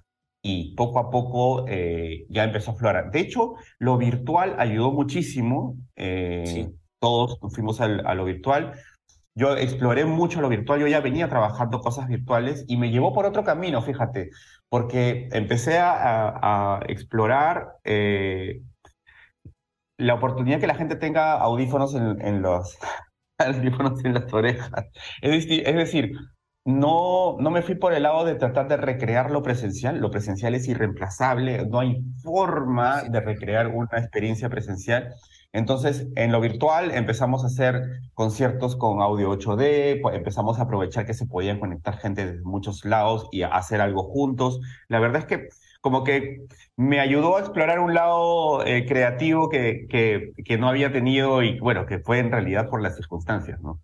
y 0.49 0.75
poco 0.75 0.99
a 0.99 1.11
poco 1.11 1.67
eh, 1.69 2.25
ya 2.31 2.45
empezó 2.45 2.71
a 2.71 2.75
aflorar. 2.75 3.11
De 3.11 3.21
hecho, 3.21 3.57
lo 3.79 3.99
virtual 3.99 4.57
ayudó 4.59 4.93
muchísimo. 4.93 5.77
Eh, 5.95 6.71
todos 6.99 7.39
fuimos 7.53 7.83
al, 7.83 8.07
a 8.07 8.15
lo 8.15 8.25
virtual. 8.25 8.73
Yo 9.37 9.57
exploré 9.59 10.07
mucho 10.07 10.41
lo 10.41 10.49
virtual, 10.49 10.81
yo 10.81 10.87
ya 10.87 11.01
venía 11.01 11.29
trabajando 11.29 11.81
cosas 11.81 12.09
virtuales 12.09 12.65
y 12.67 12.79
me 12.79 12.91
llevó 12.91 13.13
por 13.13 13.27
otro 13.27 13.45
camino, 13.45 13.83
fíjate, 13.83 14.31
porque 14.71 15.29
empecé 15.33 15.79
a, 15.79 16.81
explorar 16.89 17.75
eh, 17.85 18.63
la 19.99 20.15
oportunidad 20.15 20.61
que 20.61 20.67
la 20.67 20.75
gente 20.75 20.97
tenga 20.97 21.35
audífonos 21.35 21.95
en, 21.95 22.41
los 22.41 22.79
audífonos 23.39 24.03
en 24.03 24.15
las 24.15 24.33
orejas. 24.33 24.87
Es, 25.21 25.47
es 25.47 25.75
decir, 25.77 26.17
no, 26.69 27.39
no 27.41 27.51
me 27.51 27.63
fui 27.63 27.77
por 27.77 27.95
el 27.95 28.03
lado 28.03 28.27
de 28.27 28.35
tratar 28.35 28.69
de 28.69 28.77
recrear 28.77 29.31
lo 29.31 29.43
presencial. 29.43 30.01
Lo 30.01 30.11
presencial 30.11 30.55
es 30.55 30.69
irreemplazable, 30.69 31.67
no 31.67 31.81
hay 31.81 32.03
forma 32.23 33.05
de 33.05 33.21
recrear 33.21 33.69
una 33.69 33.89
experiencia 33.99 34.51
presencial. 34.51 35.15
Entonces, 35.53 36.09
en 36.15 36.31
lo 36.31 36.43
virtual 36.43 36.91
empezamos 36.91 37.43
a 37.43 37.47
hacer 37.47 37.81
conciertos 38.13 38.77
con 38.77 39.01
audio 39.01 39.31
8D, 39.33 40.03
pues, 40.03 40.15
empezamos 40.15 40.59
a 40.59 40.65
aprovechar 40.65 41.07
que 41.07 41.15
se 41.15 41.25
podían 41.25 41.59
conectar 41.59 41.97
gente 41.97 42.27
de 42.31 42.41
muchos 42.43 42.85
lados 42.85 43.29
y 43.33 43.43
hacer 43.45 43.81
algo 43.81 44.03
juntos. 44.03 44.61
La 44.89 45.01
verdad 45.01 45.23
es 45.23 45.27
que 45.27 45.49
como 45.81 46.05
que 46.05 46.45
me 46.77 47.01
ayudó 47.01 47.39
a 47.39 47.41
explorar 47.41 47.81
un 47.81 47.95
lado 47.95 48.63
eh, 48.67 48.85
creativo 48.87 49.49
que, 49.49 49.87
que, 49.89 50.33
que 50.45 50.59
no 50.59 50.69
había 50.69 50.93
tenido 50.93 51.43
y 51.43 51.59
bueno, 51.61 51.87
que 51.87 52.01
fue 52.01 52.19
en 52.19 52.31
realidad 52.31 52.69
por 52.69 52.83
las 52.83 52.97
circunstancias, 52.97 53.59
¿no? 53.63 53.81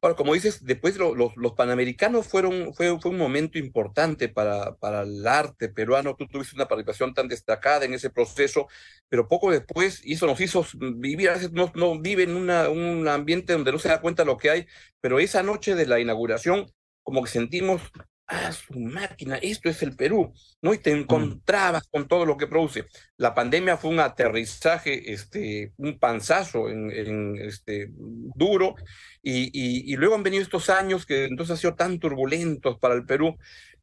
Ahora, 0.00 0.16
como 0.16 0.34
dices, 0.34 0.64
después 0.64 0.96
los, 0.96 1.36
los 1.36 1.52
panamericanos 1.52 2.26
fueron, 2.26 2.74
fue, 2.74 2.98
fue 3.00 3.10
un 3.10 3.18
momento 3.18 3.58
importante 3.58 4.28
para, 4.28 4.76
para 4.76 5.02
el 5.02 5.26
arte 5.26 5.68
peruano. 5.68 6.16
Tú 6.16 6.26
tuviste 6.26 6.56
una 6.56 6.68
participación 6.68 7.14
tan 7.14 7.28
destacada 7.28 7.84
en 7.84 7.94
ese 7.94 8.10
proceso, 8.10 8.68
pero 9.08 9.28
poco 9.28 9.50
después, 9.50 10.00
y 10.04 10.14
eso 10.14 10.26
nos 10.26 10.40
hizo 10.40 10.64
vivir, 10.74 11.30
a 11.30 11.34
veces 11.34 11.52
no, 11.52 11.72
no 11.74 12.00
vive 12.00 12.24
en 12.24 12.36
una, 12.36 12.68
un 12.68 13.08
ambiente 13.08 13.52
donde 13.52 13.72
no 13.72 13.78
se 13.78 13.88
da 13.88 14.00
cuenta 14.00 14.24
lo 14.24 14.36
que 14.36 14.50
hay, 14.50 14.66
pero 15.00 15.18
esa 15.18 15.42
noche 15.42 15.74
de 15.74 15.86
la 15.86 16.00
inauguración, 16.00 16.66
como 17.02 17.22
que 17.22 17.30
sentimos 17.30 17.82
ah, 18.30 18.52
su 18.52 18.78
máquina, 18.78 19.36
esto 19.36 19.68
es 19.68 19.82
el 19.82 19.96
Perú, 19.96 20.32
¿no? 20.62 20.72
Y 20.72 20.78
te 20.78 20.94
mm. 20.94 20.98
encontrabas 21.00 21.88
con 21.88 22.08
todo 22.08 22.24
lo 22.24 22.36
que 22.36 22.46
produce. 22.46 22.86
La 23.16 23.34
pandemia 23.34 23.76
fue 23.76 23.90
un 23.90 24.00
aterrizaje, 24.00 25.12
este, 25.12 25.72
un 25.76 25.98
panzazo 25.98 26.68
en, 26.68 26.90
en 26.90 27.36
este, 27.36 27.90
duro, 27.90 28.76
y, 29.22 29.46
y, 29.52 29.92
y, 29.92 29.96
luego 29.96 30.14
han 30.14 30.22
venido 30.22 30.42
estos 30.42 30.70
años 30.70 31.04
que 31.04 31.24
entonces 31.24 31.52
han 31.52 31.58
sido 31.58 31.74
tan 31.74 31.98
turbulentos 31.98 32.78
para 32.78 32.94
el 32.94 33.04
Perú. 33.04 33.36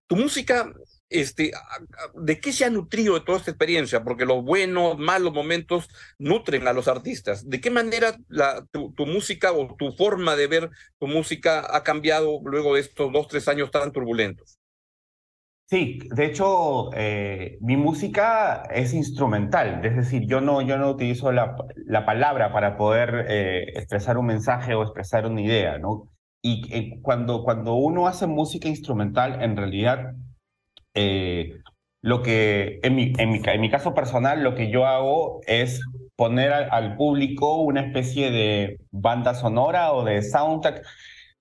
Tu 0.07 0.15
música, 0.15 0.73
este, 1.09 1.51
¿de 2.15 2.39
qué 2.39 2.51
se 2.51 2.65
ha 2.65 2.69
nutrido 2.69 3.15
de 3.15 3.25
toda 3.25 3.37
esta 3.37 3.51
experiencia? 3.51 4.03
Porque 4.03 4.25
los 4.25 4.43
buenos, 4.43 4.97
malos 4.97 5.33
momentos 5.33 5.89
nutren 6.17 6.67
a 6.67 6.73
los 6.73 6.87
artistas. 6.87 7.49
¿De 7.49 7.61
qué 7.61 7.71
manera 7.71 8.17
la, 8.27 8.65
tu, 8.71 8.93
música 9.05 9.51
o 9.51 9.75
tu 9.75 9.91
forma 9.91 10.35
de 10.35 10.47
ver 10.47 10.69
tu 10.99 11.07
música 11.07 11.75
ha 11.75 11.83
cambiado 11.83 12.39
luego 12.43 12.75
de 12.75 12.81
estos 12.81 13.11
dos, 13.11 13.27
tres 13.27 13.47
años 13.47 13.71
tan 13.71 13.91
turbulentos? 13.91 14.59
Sí, 15.69 15.99
de 16.15 16.25
hecho, 16.25 16.91
eh, 16.93 17.57
mi 17.59 17.75
música 17.75 18.63
es 18.73 18.93
instrumental, 18.93 19.85
es 19.85 19.97
decir, 19.97 20.25
yo 20.25 20.39
no, 20.39 20.61
yo 20.61 20.77
no 20.77 20.89
utilizo 20.89 21.33
la, 21.33 21.57
la 21.85 22.05
palabra 22.05 22.53
para 22.53 22.77
poder 22.77 23.25
eh, 23.27 23.63
expresar 23.75 24.17
un 24.17 24.27
mensaje 24.27 24.75
o 24.75 24.83
expresar 24.83 25.25
una 25.25 25.41
idea, 25.41 25.77
¿no? 25.77 26.09
Y 26.41 26.73
eh, 26.73 26.99
cuando, 27.01 27.43
cuando 27.43 27.75
uno 27.75 28.07
hace 28.07 28.27
música 28.27 28.69
instrumental, 28.69 29.43
en 29.43 29.57
realidad, 29.57 30.13
lo 32.01 32.21
que, 32.21 32.79
en 32.83 32.95
mi, 32.95 33.13
en, 33.17 33.31
mi, 33.31 33.41
en 33.43 33.61
mi 33.61 33.69
caso 33.69 33.93
personal, 33.93 34.43
lo 34.43 34.55
que 34.55 34.71
yo 34.71 34.85
hago 34.85 35.41
es 35.47 35.81
poner 36.15 36.51
al 36.51 36.95
público 36.95 37.57
una 37.57 37.81
especie 37.81 38.31
de 38.31 38.79
banda 38.91 39.35
sonora 39.35 39.93
o 39.93 40.03
de 40.03 40.21
soundtrack 40.21 40.85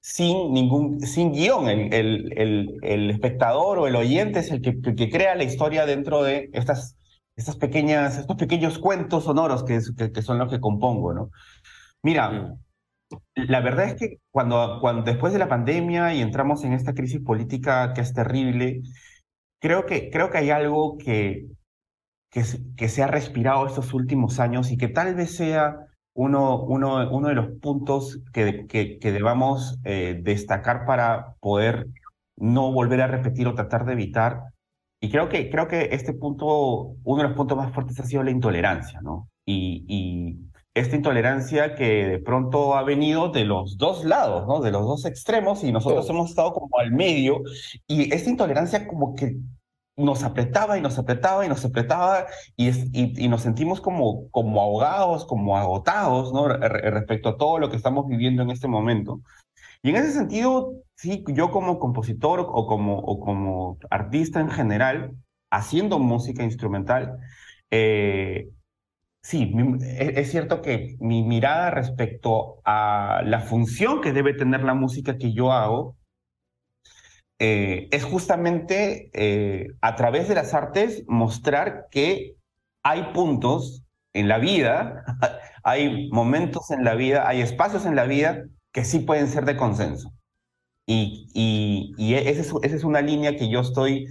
sin 0.00 0.52
ningún, 0.52 1.00
sin 1.00 1.32
guion. 1.32 1.68
El, 1.68 1.92
el, 1.92 2.78
el, 2.82 3.10
espectador 3.10 3.78
o 3.78 3.86
el 3.86 3.96
oyente 3.96 4.38
es 4.40 4.50
el 4.52 4.60
que, 4.60 4.80
que, 4.80 5.10
crea 5.10 5.34
la 5.34 5.44
historia 5.44 5.84
dentro 5.84 6.22
de 6.22 6.50
estas, 6.52 6.96
estas 7.36 7.56
pequeñas, 7.56 8.18
estos 8.18 8.36
pequeños 8.36 8.78
cuentos 8.78 9.24
sonoros 9.24 9.64
que, 9.64 9.80
que, 10.12 10.22
son 10.22 10.38
los 10.38 10.50
que 10.50 10.60
compongo, 10.60 11.12
¿no? 11.12 11.30
Mira, 12.02 12.30
mm. 12.30 12.58
la 13.34 13.60
verdad 13.60 13.86
es 13.86 13.94
que 13.94 14.18
cuando, 14.30 14.78
cuando 14.80 15.02
después 15.02 15.32
de 15.32 15.38
la 15.40 15.48
pandemia 15.48 16.14
y 16.14 16.20
entramos 16.22 16.64
en 16.64 16.72
esta 16.72 16.94
crisis 16.94 17.20
política 17.20 17.92
que 17.94 18.02
es 18.02 18.12
terrible, 18.12 18.82
creo 19.60 19.86
que, 19.86 20.10
creo 20.10 20.30
que 20.30 20.38
hay 20.38 20.50
algo 20.50 20.98
que, 20.98 21.46
que, 22.30 22.42
que 22.76 22.88
se 22.88 23.02
ha 23.02 23.06
respirado 23.06 23.66
estos 23.66 23.94
últimos 23.94 24.40
años 24.40 24.70
y 24.70 24.76
que 24.76 24.88
tal 24.88 25.14
vez 25.14 25.36
sea 25.36 25.76
uno, 26.14 26.62
uno, 26.62 27.10
uno 27.10 27.28
de 27.28 27.34
los 27.34 27.48
puntos 27.60 28.20
que, 28.32 28.66
que, 28.66 28.98
que 28.98 29.12
debamos 29.12 29.78
eh, 29.84 30.18
destacar 30.22 30.86
para 30.86 31.34
poder 31.40 31.86
no 32.36 32.72
volver 32.72 33.02
a 33.02 33.06
repetir 33.06 33.46
o 33.46 33.54
tratar 33.54 33.84
de 33.84 33.92
evitar. 33.92 34.40
Y 35.00 35.10
creo 35.10 35.28
que, 35.28 35.50
creo 35.50 35.68
que 35.68 35.90
este 35.92 36.14
punto, 36.14 36.94
uno 37.04 37.22
de 37.22 37.28
los 37.28 37.36
puntos 37.36 37.58
más 37.58 37.72
fuertes 37.72 38.00
ha 38.00 38.04
sido 38.04 38.22
la 38.22 38.30
intolerancia, 38.30 39.00
¿no? 39.02 39.28
Y, 39.44 39.84
y 39.88 40.38
esta 40.76 40.94
intolerancia 40.94 41.74
que 41.74 42.06
de 42.06 42.18
pronto 42.18 42.76
ha 42.76 42.82
venido 42.82 43.30
de 43.30 43.46
los 43.46 43.78
dos 43.78 44.04
lados, 44.04 44.46
¿no? 44.46 44.60
De 44.60 44.70
los 44.70 44.82
dos 44.82 45.06
extremos 45.06 45.64
y 45.64 45.72
nosotros 45.72 46.08
hemos 46.10 46.28
estado 46.28 46.52
como 46.52 46.78
al 46.78 46.92
medio 46.92 47.42
y 47.86 48.12
esta 48.14 48.28
intolerancia 48.28 48.86
como 48.86 49.14
que 49.14 49.36
nos 49.96 50.22
apretaba 50.22 50.76
y 50.76 50.82
nos 50.82 50.98
apretaba 50.98 51.46
y 51.46 51.48
nos 51.48 51.64
apretaba 51.64 52.26
y, 52.56 52.68
y, 52.92 53.28
nos 53.28 53.40
sentimos 53.40 53.80
como, 53.80 54.28
como 54.30 54.60
ahogados, 54.60 55.24
como 55.24 55.56
agotados 55.56 56.34
¿no? 56.34 56.46
respecto 56.46 57.30
a 57.30 57.38
todo 57.38 57.58
lo 57.58 57.70
que 57.70 57.76
estamos 57.76 58.06
viviendo 58.06 58.42
en 58.42 58.50
este 58.50 58.68
momento. 58.68 59.22
Y 59.82 59.90
en 59.90 59.96
ese 59.96 60.12
sentido, 60.12 60.74
sí, 60.94 61.24
yo 61.28 61.50
como 61.50 61.78
compositor 61.78 62.40
o 62.40 62.66
como, 62.66 62.98
o 62.98 63.18
como 63.18 63.78
artista 63.88 64.40
en 64.40 64.50
general, 64.50 65.12
haciendo 65.50 65.98
música 65.98 66.44
instrumental, 66.44 67.16
eh, 67.70 68.50
sí, 69.26 69.52
es 69.98 70.30
cierto 70.30 70.62
que 70.62 70.96
mi 71.00 71.24
mirada 71.24 71.72
respecto 71.72 72.60
a 72.64 73.22
la 73.24 73.40
función 73.40 74.00
que 74.00 74.12
debe 74.12 74.34
tener 74.34 74.62
la 74.62 74.74
música 74.74 75.18
que 75.18 75.32
yo 75.32 75.50
hago 75.50 75.96
eh, 77.40 77.88
es 77.90 78.04
justamente 78.04 79.10
eh, 79.14 79.66
a 79.80 79.96
través 79.96 80.28
de 80.28 80.36
las 80.36 80.54
artes 80.54 81.02
mostrar 81.08 81.88
que 81.90 82.36
hay 82.84 83.02
puntos 83.14 83.82
en 84.12 84.28
la 84.28 84.38
vida, 84.38 85.04
hay 85.64 86.08
momentos 86.10 86.70
en 86.70 86.84
la 86.84 86.94
vida, 86.94 87.28
hay 87.28 87.40
espacios 87.40 87.84
en 87.84 87.96
la 87.96 88.04
vida 88.04 88.44
que 88.70 88.84
sí 88.84 89.00
pueden 89.00 89.26
ser 89.26 89.44
de 89.44 89.56
consenso. 89.56 90.12
Y, 90.86 92.14
esa, 92.14 92.58
es, 92.62 92.84
una 92.84 93.00
línea 93.00 93.36
que 93.36 93.48
yo 93.50 93.58
estoy, 93.58 94.06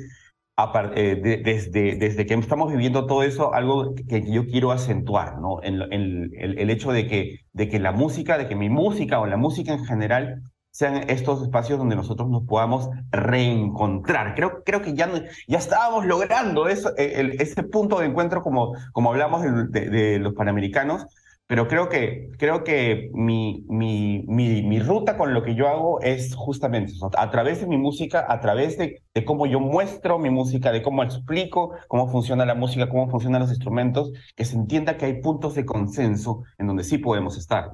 eh, 0.96 1.42
desde, 1.44 1.96
desde 1.98 2.26
que 2.26 2.34
estamos 2.34 2.72
viviendo 2.72 3.06
todo 3.08 3.24
eso, 3.24 3.54
algo 3.54 3.94
que 4.08 4.24
yo 4.32 4.46
quiero 4.46 4.72
acentuar, 4.72 5.40
¿no? 5.40 5.62
En, 5.62 5.82
el, 5.82 6.32
el, 6.34 6.70
hecho 6.70 6.94
de 6.94 7.08
que, 7.08 7.40
de 7.52 7.68
que 7.68 7.80
la 7.80 7.92
música, 7.92 8.38
de 8.38 8.48
que 8.48 8.56
mi 8.56 8.70
música 8.70 9.20
o 9.20 9.26
la 9.26 9.36
música 9.36 9.74
en 9.74 9.84
general 9.86 10.44
sean 10.76 11.10
estos 11.10 11.42
espacios 11.42 11.80
donde 11.80 11.96
nosotros 11.96 12.30
nos 12.30 12.44
podamos 12.44 12.90
reencontrar. 13.10 14.36
Creo, 14.36 14.62
creo 14.66 14.82
que 14.82 14.94
ya, 14.94 15.10
ya 15.48 15.58
estábamos 15.58 16.06
logrando 16.06 16.68
eso, 16.68 16.92
e, 16.98 17.38
ese 17.40 17.64
punto 17.64 18.00
de 18.00 18.08
encuentro 18.08 18.42
como, 18.42 18.76
como 18.92 19.12
hablamos 19.12 19.42
de, 19.72 20.20
los 20.20 20.34
panamericanos, 20.34 21.06
pero 21.48 21.68
creo 21.68 21.90
que, 21.90 22.32
creo 22.40 22.64
que 22.64 23.12
mi, 23.14 23.66
mi, 23.70 24.24
mi, 24.28 24.80
ruta 24.80 25.16
con 25.16 25.34
lo 25.34 25.44
que 25.44 25.54
yo 25.54 25.68
hago 25.68 26.02
es 26.02 26.34
justamente 26.36 26.92
eso, 26.94 27.12
a 27.16 27.30
través 27.30 27.62
de 27.62 27.68
mi 27.68 27.78
música, 27.78 28.26
a 28.28 28.40
través 28.40 28.78
de, 28.80 29.04
de 29.14 29.26
cómo 29.26 29.46
yo 29.46 29.60
muestro 29.60 30.18
mi 30.18 30.32
música, 30.32 30.72
de 30.72 30.82
cómo 30.82 31.04
explico 31.04 31.74
cómo 31.88 32.10
funciona 32.12 32.46
la 32.46 32.56
música, 32.56 32.90
cómo 32.90 33.10
funcionan 33.10 33.42
los 33.42 33.52
instrumentos, 33.52 34.12
que 34.36 34.46
se 34.46 34.56
entienda 34.56 34.98
que 34.98 35.06
hay 35.06 35.22
puntos 35.22 35.54
de 35.54 35.66
consenso 35.66 36.44
en 36.58 36.68
donde 36.68 36.84
sí 36.84 36.98
podemos 36.98 37.38
estar. 37.38 37.70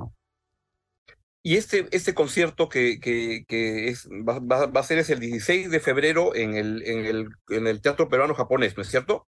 Y 1.43 1.55
este, 1.55 1.87
este 1.91 2.13
concierto 2.13 2.67
que, 2.67 2.99
que, 2.99 3.45
que 3.47 3.87
es, 3.87 4.07
va, 4.09 4.39
va, 4.39 4.79
a 4.79 4.83
ser 4.83 4.99
es 4.99 5.09
el 5.09 5.19
16 5.19 5.71
de 5.71 5.79
febrero 5.79 6.35
en 6.35 6.55
el, 6.55 6.83
en 6.85 7.05
el, 7.05 7.29
en 7.49 7.67
el 7.67 7.81
Teatro 7.81 8.09
Peruano 8.09 8.35
Japonés, 8.35 8.75
¿no 8.75 8.83
es 8.83 8.89
cierto? 8.89 9.27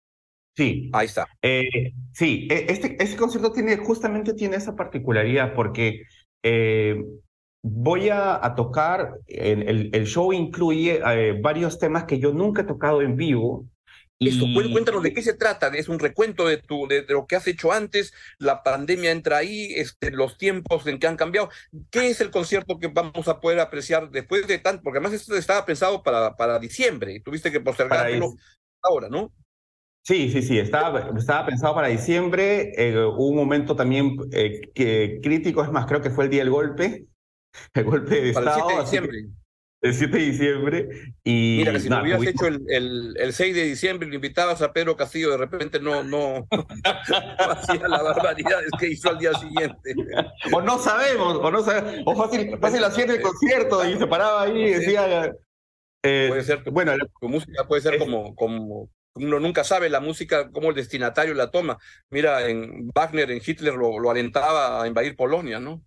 Sí. 0.56 0.90
Ahí 0.92 1.06
está. 1.06 1.26
Eh, 1.42 1.92
sí, 2.12 2.48
e, 2.50 2.66
este, 2.68 2.96
este 3.02 3.16
concierto 3.16 3.52
tiene, 3.52 3.76
justamente 3.76 4.32
tiene 4.32 4.56
esa 4.56 4.74
particularidad 4.74 5.54
porque 5.54 6.02
eh, 6.42 7.04
voy 7.62 8.08
a, 8.08 8.44
a 8.44 8.54
tocar, 8.54 9.14
el, 9.26 9.90
el, 9.92 10.06
show 10.06 10.32
incluye 10.32 11.00
eh, 11.04 11.38
varios 11.40 11.78
temas 11.78 12.04
que 12.04 12.18
yo 12.18 12.32
nunca 12.32 12.62
he 12.62 12.66
tocado 12.66 13.02
en 13.02 13.16
vivo, 13.16 13.66
esto, 14.18 14.46
cuéntanos 14.72 15.02
de 15.02 15.12
qué 15.12 15.20
se 15.20 15.34
trata, 15.34 15.68
es 15.68 15.90
un 15.90 15.98
recuento 15.98 16.46
de, 16.46 16.56
tu, 16.56 16.86
de, 16.88 17.04
lo 17.08 17.26
que 17.26 17.36
has 17.36 17.46
hecho 17.46 17.70
antes, 17.72 18.14
la 18.38 18.62
pandemia 18.62 19.10
entra 19.10 19.36
ahí, 19.36 19.74
este, 19.74 20.10
los 20.10 20.38
tiempos 20.38 20.86
en 20.86 20.98
que 20.98 21.06
han 21.06 21.18
cambiado. 21.18 21.50
¿Qué 21.90 22.08
es 22.08 22.22
el 22.22 22.30
concierto 22.30 22.78
que 22.78 22.86
vamos 22.86 23.28
a 23.28 23.40
poder 23.40 23.60
apreciar 23.60 24.10
después 24.10 24.46
de 24.46 24.58
tanto? 24.58 24.82
Porque 24.82 25.00
además 25.00 25.12
esto 25.12 25.36
estaba 25.36 25.66
pensado 25.66 26.02
para, 26.02 26.34
para 26.34 26.58
diciembre 26.58 27.12
y 27.14 27.20
tuviste 27.20 27.52
que 27.52 27.60
postergarlo 27.60 28.36
ahora, 28.82 29.10
¿no? 29.10 29.34
Sí, 30.06 30.30
sí, 30.30 30.40
sí, 30.40 30.56
estaba, 30.58 31.10
estaba 31.18 31.46
pensado 31.46 31.74
para 31.74 31.88
diciembre, 31.88 32.70
eh, 32.76 32.96
hubo 32.96 33.26
un 33.26 33.36
momento 33.36 33.74
también 33.74 34.16
eh, 34.30 34.60
que, 34.72 35.18
crítico, 35.20 35.64
es 35.64 35.72
más, 35.72 35.86
creo 35.86 36.00
que 36.00 36.10
fue 36.10 36.24
el 36.24 36.30
día 36.30 36.42
del 36.42 36.50
golpe, 36.50 37.06
el 37.74 37.84
golpe 37.84 38.20
de 38.20 38.32
para 38.32 38.52
Estado. 38.52 38.80
El 38.80 38.86
7 38.86 39.02
de 39.02 39.10
diciembre 39.10 39.26
el 39.82 39.94
7 39.94 40.16
de 40.16 40.24
diciembre. 40.24 40.88
Y, 41.24 41.56
Mira, 41.58 41.72
que 41.72 41.80
si 41.80 41.88
lo 41.88 42.02
hubieras 42.02 42.22
hecho 42.26 42.46
el, 42.46 42.64
el, 42.68 43.14
el, 43.18 43.32
6 43.32 43.54
de 43.54 43.64
diciembre 43.64 44.06
y 44.06 44.10
lo 44.10 44.16
invitabas 44.16 44.62
a 44.62 44.72
Pedro 44.72 44.96
Castillo, 44.96 45.30
de 45.30 45.38
repente 45.38 45.80
no, 45.80 46.02
no, 46.02 46.46
hacía 47.38 47.88
las 47.88 48.02
barbaridades 48.02 48.70
que 48.78 48.88
hizo 48.88 49.10
al 49.10 49.18
día 49.18 49.32
siguiente. 49.34 49.94
o 50.52 50.60
no 50.60 50.78
sabemos, 50.78 51.36
o 51.36 51.50
no 51.50 51.62
sabemos, 51.62 52.02
o 52.04 52.14
fácil, 52.14 52.58
fácil 52.58 52.84
hacía 52.84 53.04
el 53.04 53.20
concierto 53.20 53.88
y 53.88 53.98
se 53.98 54.06
paraba 54.06 54.42
ahí 54.42 54.58
y 54.58 54.70
decía... 54.70 55.32
Eh, 56.02 56.26
puede 56.28 56.44
ser, 56.44 56.62
bueno, 56.70 56.92
tu 57.20 57.28
música 57.28 57.66
puede 57.66 57.82
ser 57.82 57.98
como, 57.98 58.34
como, 58.36 58.88
uno 59.16 59.40
nunca 59.40 59.64
sabe 59.64 59.88
la 59.88 60.00
música, 60.00 60.50
cómo 60.50 60.70
el 60.70 60.76
destinatario 60.76 61.34
la 61.34 61.50
toma. 61.50 61.78
Mira, 62.10 62.48
en 62.48 62.90
Wagner, 62.94 63.30
en 63.30 63.40
Hitler 63.44 63.74
lo, 63.74 64.10
alentaba 64.10 64.82
a 64.82 64.86
invadir 64.86 65.16
Polonia, 65.16 65.58
¿no? 65.58 65.82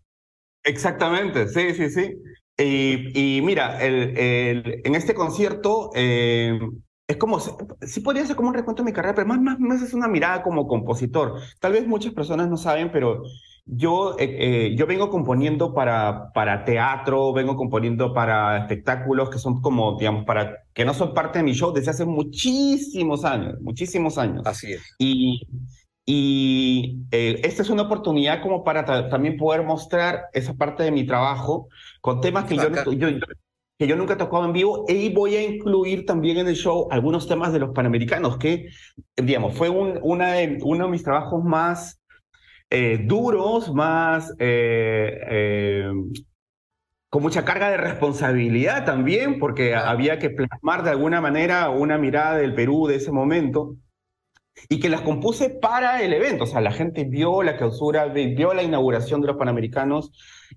Exactamente, 0.63 1.47
sí, 1.47 1.73
sí, 1.73 1.89
sí. 1.89 2.15
Y, 2.61 3.41
mira, 3.41 3.81
el, 3.81 4.17
el, 4.17 4.81
en 4.83 4.95
este 4.95 5.13
concierto 5.13 5.91
eh, 5.95 6.59
es 7.07 7.17
como, 7.17 7.39
sí 7.39 8.01
podría 8.01 8.25
ser 8.25 8.35
como 8.35 8.49
un 8.49 8.53
recuento 8.53 8.83
de 8.83 8.89
mi 8.89 8.93
carrera, 8.93 9.15
pero 9.15 9.27
más, 9.27 9.39
más, 9.39 9.59
más 9.59 9.81
es 9.81 9.93
una 9.93 10.07
mirada 10.07 10.43
como 10.43 10.67
compositor. 10.67 11.39
Tal 11.59 11.71
vez 11.71 11.87
muchas 11.87 12.13
personas 12.13 12.49
no 12.49 12.57
saben, 12.57 12.91
pero 12.91 13.23
yo, 13.71 14.15
eh, 14.17 14.37
eh, 14.39 14.75
yo 14.75 14.87
vengo 14.87 15.09
componiendo 15.09 15.73
para, 15.73 16.31
para 16.33 16.65
teatro, 16.65 17.33
vengo 17.33 17.55
componiendo 17.55 18.13
para 18.13 18.57
espectáculos 18.57 19.29
que 19.29 19.37
son 19.37 19.61
como, 19.61 19.97
digamos, 19.97 20.25
para 20.25 20.63
que 20.73 20.85
no 20.85 20.93
son 20.93 21.13
parte 21.13 21.39
de 21.39 21.43
mi 21.43 21.53
show 21.53 21.71
desde 21.71 21.91
hace 21.91 22.05
muchísimos 22.05 23.23
años, 23.25 23.55
muchísimos 23.61 24.17
años. 24.17 24.41
Así 24.45 24.73
es. 24.73 24.81
Y, 24.97 25.47
y 26.05 27.03
eh, 27.11 27.41
esta 27.43 27.61
es 27.61 27.69
una 27.69 27.83
oportunidad 27.83 28.41
como 28.41 28.63
para 28.63 29.09
también 29.09 29.37
poder 29.37 29.63
mostrar 29.63 30.25
esa 30.33 30.55
parte 30.55 30.81
de 30.81 30.91
mi 30.91 31.05
trabajo 31.05 31.67
con 32.01 32.21
temas 32.21 32.45
que 32.45 32.55
yo, 32.55 32.63
que 33.77 33.87
yo 33.87 33.95
nunca 33.95 34.13
he 34.13 34.17
tocado 34.17 34.45
en 34.45 34.53
vivo 34.53 34.85
y 34.87 35.13
voy 35.13 35.35
a 35.35 35.43
incluir 35.43 36.07
también 36.07 36.37
en 36.37 36.47
el 36.47 36.55
show 36.55 36.87
algunos 36.89 37.27
temas 37.27 37.53
de 37.53 37.59
los 37.59 37.69
panamericanos, 37.69 38.37
que, 38.39 38.69
digamos, 39.15 39.53
fue 39.53 39.69
un, 39.69 39.99
una 40.01 40.33
de, 40.33 40.57
uno 40.63 40.85
de 40.85 40.91
mis 40.91 41.03
trabajos 41.03 41.43
más 41.43 41.98
eh, 42.69 42.99
duros, 43.03 43.73
más... 43.73 44.33
Eh, 44.39 45.91
con 47.09 47.23
mucha 47.23 47.43
carga 47.43 47.71
de 47.71 47.77
responsabilidad 47.77 48.85
también, 48.85 49.39
porque 49.39 49.73
había 49.73 50.19
que 50.19 50.29
plasmar 50.29 50.83
de 50.83 50.91
alguna 50.91 51.21
manera 51.21 51.69
una 51.69 51.97
mirada 51.97 52.37
del 52.37 52.53
Perú 52.53 52.85
de 52.85 52.97
ese 52.97 53.11
momento 53.11 53.75
y 54.67 54.79
que 54.79 54.89
las 54.89 55.01
compuse 55.01 55.49
para 55.49 56.03
el 56.03 56.13
evento. 56.13 56.43
O 56.43 56.47
sea, 56.47 56.61
la 56.61 56.71
gente 56.71 57.05
vio 57.05 57.41
la 57.41 57.57
clausura, 57.57 58.05
vio 58.05 58.53
la 58.53 58.61
inauguración 58.61 59.21
de 59.21 59.27
los 59.27 59.37
Panamericanos 59.37 60.11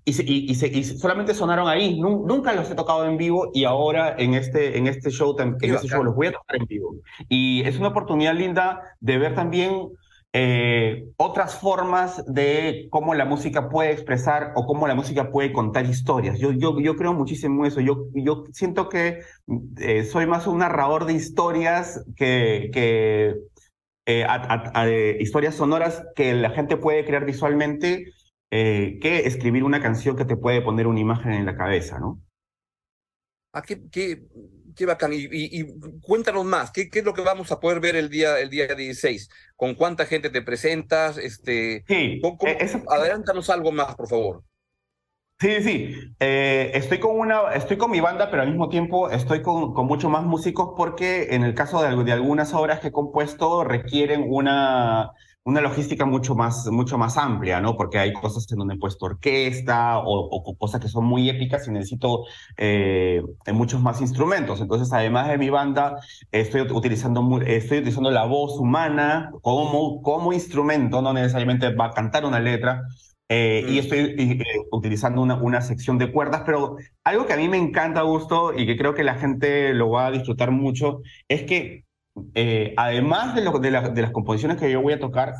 y, 0.05 0.51
y, 0.51 0.83
solamente 0.83 1.33
sonaron 1.33 1.67
ahí. 1.67 1.99
Nunca 1.99 2.53
los 2.53 2.69
he 2.69 2.75
tocado 2.75 3.05
en 3.05 3.17
vivo 3.17 3.49
y 3.53 3.63
ahora 3.63 4.15
en 4.17 4.33
este, 4.35 4.77
en 4.77 4.87
este 4.87 5.09
show, 5.09 5.35
en 5.39 5.57
este 5.59 5.87
show 5.87 6.03
los 6.03 6.15
voy 6.15 6.27
a 6.27 6.33
tocar 6.33 6.57
en 6.57 6.65
vivo. 6.65 6.95
Y 7.29 7.61
es 7.65 7.79
una 7.79 7.87
oportunidad 7.87 8.35
linda 8.35 8.81
de 8.99 9.17
ver 9.17 9.33
también 9.33 9.89
eh, 10.35 11.05
otras 11.17 11.59
formas 11.59 12.23
de 12.25 12.87
cómo 12.89 13.13
la 13.13 13.23
música 13.23 13.69
puede 13.69 13.91
expresar 13.91 14.51
o 14.55 14.65
cómo 14.65 14.87
la 14.87 14.95
música 14.95 15.29
puede 15.29 15.53
contar 15.53 15.85
historias. 15.85 16.39
Yo, 16.39 16.51
yo, 16.51 16.79
yo 16.79 16.95
creo 16.95 17.13
muchísimo 17.13 17.67
eso. 17.67 17.81
Yo, 17.81 18.07
yo 18.15 18.43
siento 18.51 18.89
que 18.89 19.19
eh, 19.79 20.03
soy 20.05 20.25
más 20.25 20.47
un 20.47 20.57
narrador 20.57 21.05
de 21.05 21.13
historias 21.13 22.03
que, 22.15 22.71
eh, 24.07 25.17
historias 25.19 25.53
sonoras 25.53 26.03
que 26.15 26.33
la 26.33 26.49
gente 26.49 26.77
puede 26.77 27.05
crear 27.05 27.25
visualmente 27.25 28.11
que 28.49 29.23
escribir 29.25 29.63
una 29.63 29.81
canción 29.81 30.15
que 30.15 30.25
te 30.25 30.37
puede 30.37 30.61
poner 30.61 30.85
una 30.85 30.99
imagen 30.99 31.33
en 31.33 31.45
la 31.47 31.55
cabeza, 31.57 31.99
¿no? 31.99 32.19
¿A 33.53 33.61
qué, 33.61 33.81
qué, 33.91 34.23
qué 34.75 34.85
bacán. 34.85 35.11
Y, 35.13 35.63
cuéntanos 36.01 36.43
más, 36.45 36.71
¿qué, 36.71 36.89
¿qué, 36.89 36.99
es 36.99 37.05
lo 37.05 37.13
que 37.13 37.21
vamos 37.21 37.51
a 37.51 37.59
poder 37.59 37.79
ver 37.79 37.95
el 37.95 38.09
día, 38.09 38.39
el 38.39 38.49
día 38.49 38.67
16? 38.67 39.29
¿Con 39.55 39.75
cuánta 39.75 40.05
gente 40.05 40.29
te 40.29 40.41
presentas? 40.41 41.17
Este, 41.17 41.83
sí, 41.87 42.21
e, 42.45 42.81
Adelántanos 42.89 43.49
algo 43.49 43.71
más, 43.71 43.95
por 43.95 44.07
favor. 44.07 44.43
Sí, 45.39 45.61
sí. 45.61 45.95
Eh, 46.19 46.71
estoy, 46.73 46.99
con 46.99 47.19
una, 47.19 47.53
estoy 47.53 47.77
con 47.77 47.91
mi 47.91 47.99
banda, 47.99 48.29
pero 48.29 48.43
al 48.43 48.49
mismo 48.49 48.69
tiempo 48.69 49.09
estoy 49.09 49.41
con, 49.41 49.73
con 49.73 49.87
muchos 49.87 50.09
más 50.09 50.23
músicos 50.23 50.73
porque 50.77 51.35
en 51.35 51.43
el 51.43 51.53
caso 51.53 51.81
de, 51.81 52.03
de 52.03 52.11
algunas 52.11 52.53
obras 52.53 52.79
que 52.79 52.87
he 52.87 52.91
compuesto 52.91 53.63
requieren 53.63 54.23
una 54.25 55.11
una 55.45 55.59
logística 55.61 56.05
mucho 56.05 56.35
más, 56.35 56.67
mucho 56.67 56.97
más 56.97 57.17
amplia, 57.17 57.59
¿no? 57.59 57.75
Porque 57.75 57.99
hay 57.99 58.13
cosas 58.13 58.49
en 58.51 58.59
donde 58.59 58.75
he 58.75 58.77
puesto 58.77 59.05
orquesta 59.05 59.99
o, 59.99 60.55
cosas 60.57 60.79
que 60.81 60.87
son 60.87 61.05
muy 61.05 61.29
épicas 61.29 61.67
y 61.67 61.71
necesito 61.71 62.25
eh, 62.57 63.21
muchos 63.53 63.81
más 63.81 63.99
instrumentos. 63.99 64.61
Entonces, 64.61 64.93
además 64.93 65.27
de 65.27 65.37
mi 65.37 65.49
banda, 65.49 65.97
estoy 66.31 66.61
utilizando, 66.61 67.41
estoy 67.41 67.79
utilizando 67.79 68.11
la 68.11 68.25
voz 68.25 68.57
humana 68.57 69.31
como, 69.41 70.01
como 70.01 70.31
instrumento, 70.31 71.01
no 71.01 71.13
necesariamente 71.13 71.73
va 71.75 71.87
a 71.87 71.91
cantar 71.91 72.25
una 72.25 72.39
letra. 72.39 72.83
Eh, 73.29 73.65
y 73.67 73.73
mm. 73.73 73.79
estoy 73.79 73.99
eh, 74.17 74.43
utilizando 74.71 75.21
una, 75.21 75.35
una 75.35 75.61
sección 75.61 75.97
de 75.97 76.11
cuerdas, 76.11 76.43
pero 76.45 76.77
algo 77.03 77.25
que 77.25 77.33
a 77.33 77.37
mí 77.37 77.49
me 77.49 77.57
encanta, 77.57 78.01
Augusto, 78.01 78.53
y 78.55 78.65
que 78.65 78.77
creo 78.77 78.93
que 78.93 79.03
la 79.03 79.15
gente 79.15 79.73
lo 79.73 79.89
va 79.89 80.07
a 80.07 80.11
disfrutar 80.11 80.51
mucho, 80.51 81.01
es 81.27 81.43
que 81.43 81.82
eh, 82.35 82.73
además 82.77 83.35
de, 83.35 83.43
lo, 83.43 83.59
de, 83.59 83.71
las 83.71 84.11
composiciones 84.11 84.57
que 84.57 84.71
yo 84.71 84.81
voy 84.81 84.93
a 84.93 84.99
tocar, 84.99 85.33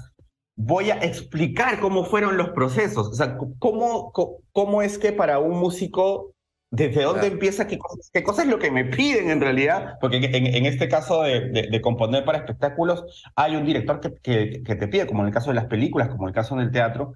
voy 0.55 0.91
a 0.91 0.95
explicar 1.03 1.79
cómo 1.79 2.05
fueron 2.05 2.37
los 2.37 2.49
procesos, 2.49 3.07
o 3.07 3.13
sea, 3.13 3.37
cómo, 3.59 4.11
cómo, 4.51 4.81
es 4.81 4.97
que 4.97 5.11
para 5.11 5.39
un 5.39 5.59
músico, 5.59 6.31
desde 6.71 7.03
dónde 7.03 7.27
empieza, 7.27 7.67
qué, 7.67 7.77
qué 8.11 8.23
cosa 8.23 8.43
es 8.43 8.47
lo 8.49 8.59
que 8.59 8.71
me 8.71 8.85
piden 8.85 9.29
en 9.29 9.41
realidad, 9.41 9.97
porque 10.01 10.17
en, 10.17 10.65
este 10.65 10.87
caso 10.87 11.23
de, 11.23 11.67
de, 11.69 11.81
componer 11.81 12.25
para 12.25 12.39
espectáculos, 12.39 13.03
hay 13.35 13.55
un 13.55 13.65
director 13.65 13.99
que, 13.99 14.13
que, 14.15 14.63
que, 14.63 14.75
te 14.75 14.87
pide, 14.87 15.07
como 15.07 15.21
en 15.21 15.27
el 15.27 15.33
caso 15.33 15.49
de 15.49 15.55
las 15.55 15.65
películas, 15.65 16.09
como 16.09 16.23
en 16.23 16.29
el 16.29 16.35
caso 16.35 16.55
del 16.55 16.71
teatro, 16.71 17.13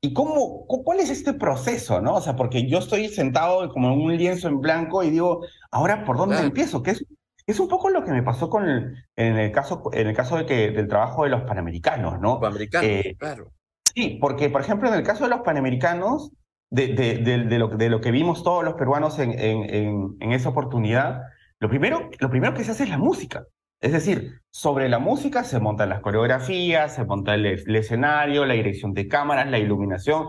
¿Y 0.00 0.12
cómo, 0.12 0.64
cuál 0.66 1.00
es 1.00 1.10
este 1.10 1.32
proceso, 1.32 2.00
no? 2.00 2.14
O 2.14 2.20
sea, 2.20 2.36
porque 2.36 2.68
yo 2.68 2.78
estoy 2.78 3.08
sentado 3.08 3.68
como 3.68 3.92
en 3.92 4.00
un 4.00 4.16
lienzo 4.16 4.46
en 4.46 4.60
blanco 4.60 5.02
y 5.02 5.10
digo, 5.10 5.44
ahora, 5.72 6.04
¿por 6.04 6.16
dónde 6.16 6.38
empiezo? 6.38 6.84
¿Qué 6.84 6.92
es, 6.92 7.04
es 7.48 7.58
un 7.58 7.68
poco 7.68 7.88
lo 7.90 8.04
que 8.04 8.12
me 8.12 8.22
pasó 8.22 8.48
con 8.50 8.68
en 8.68 9.36
el 9.36 9.50
caso, 9.52 9.82
en 9.92 10.06
el 10.06 10.14
caso 10.14 10.36
de 10.36 10.46
que, 10.46 10.70
del 10.70 10.86
trabajo 10.86 11.24
de 11.24 11.30
los 11.30 11.42
panamericanos, 11.42 12.20
¿no? 12.20 12.38
Panamericanos, 12.38 12.88
eh, 12.88 13.16
claro. 13.18 13.52
Sí, 13.94 14.18
porque, 14.20 14.50
por 14.50 14.60
ejemplo, 14.60 14.88
en 14.88 14.94
el 14.94 15.02
caso 15.02 15.24
de 15.24 15.30
los 15.30 15.40
panamericanos, 15.40 16.30
de, 16.70 16.88
de, 16.88 17.18
de, 17.18 17.58
lo, 17.58 17.68
de 17.68 17.88
lo, 17.88 18.00
que 18.00 18.10
vimos 18.10 18.42
todos 18.42 18.62
los 18.62 18.74
peruanos 18.74 19.18
en, 19.18 19.32
en, 19.32 20.16
en, 20.20 20.32
esa 20.32 20.50
oportunidad, 20.50 21.22
lo 21.58 21.68
primero, 21.70 22.10
lo 22.20 22.30
primero 22.30 22.52
que 22.52 22.64
se 22.64 22.72
hace 22.72 22.84
es 22.84 22.90
la 22.90 22.98
música. 22.98 23.44
Es 23.80 23.92
decir, 23.92 24.40
sobre 24.50 24.88
la 24.88 24.98
música 24.98 25.44
se 25.44 25.60
montan 25.60 25.88
las 25.88 26.00
coreografías, 26.00 26.94
se 26.94 27.04
monta 27.04 27.34
el, 27.34 27.46
escenario, 27.46 28.44
la 28.44 28.54
dirección 28.54 28.92
de 28.92 29.08
cámaras, 29.08 29.48
la 29.48 29.58
iluminación. 29.58 30.28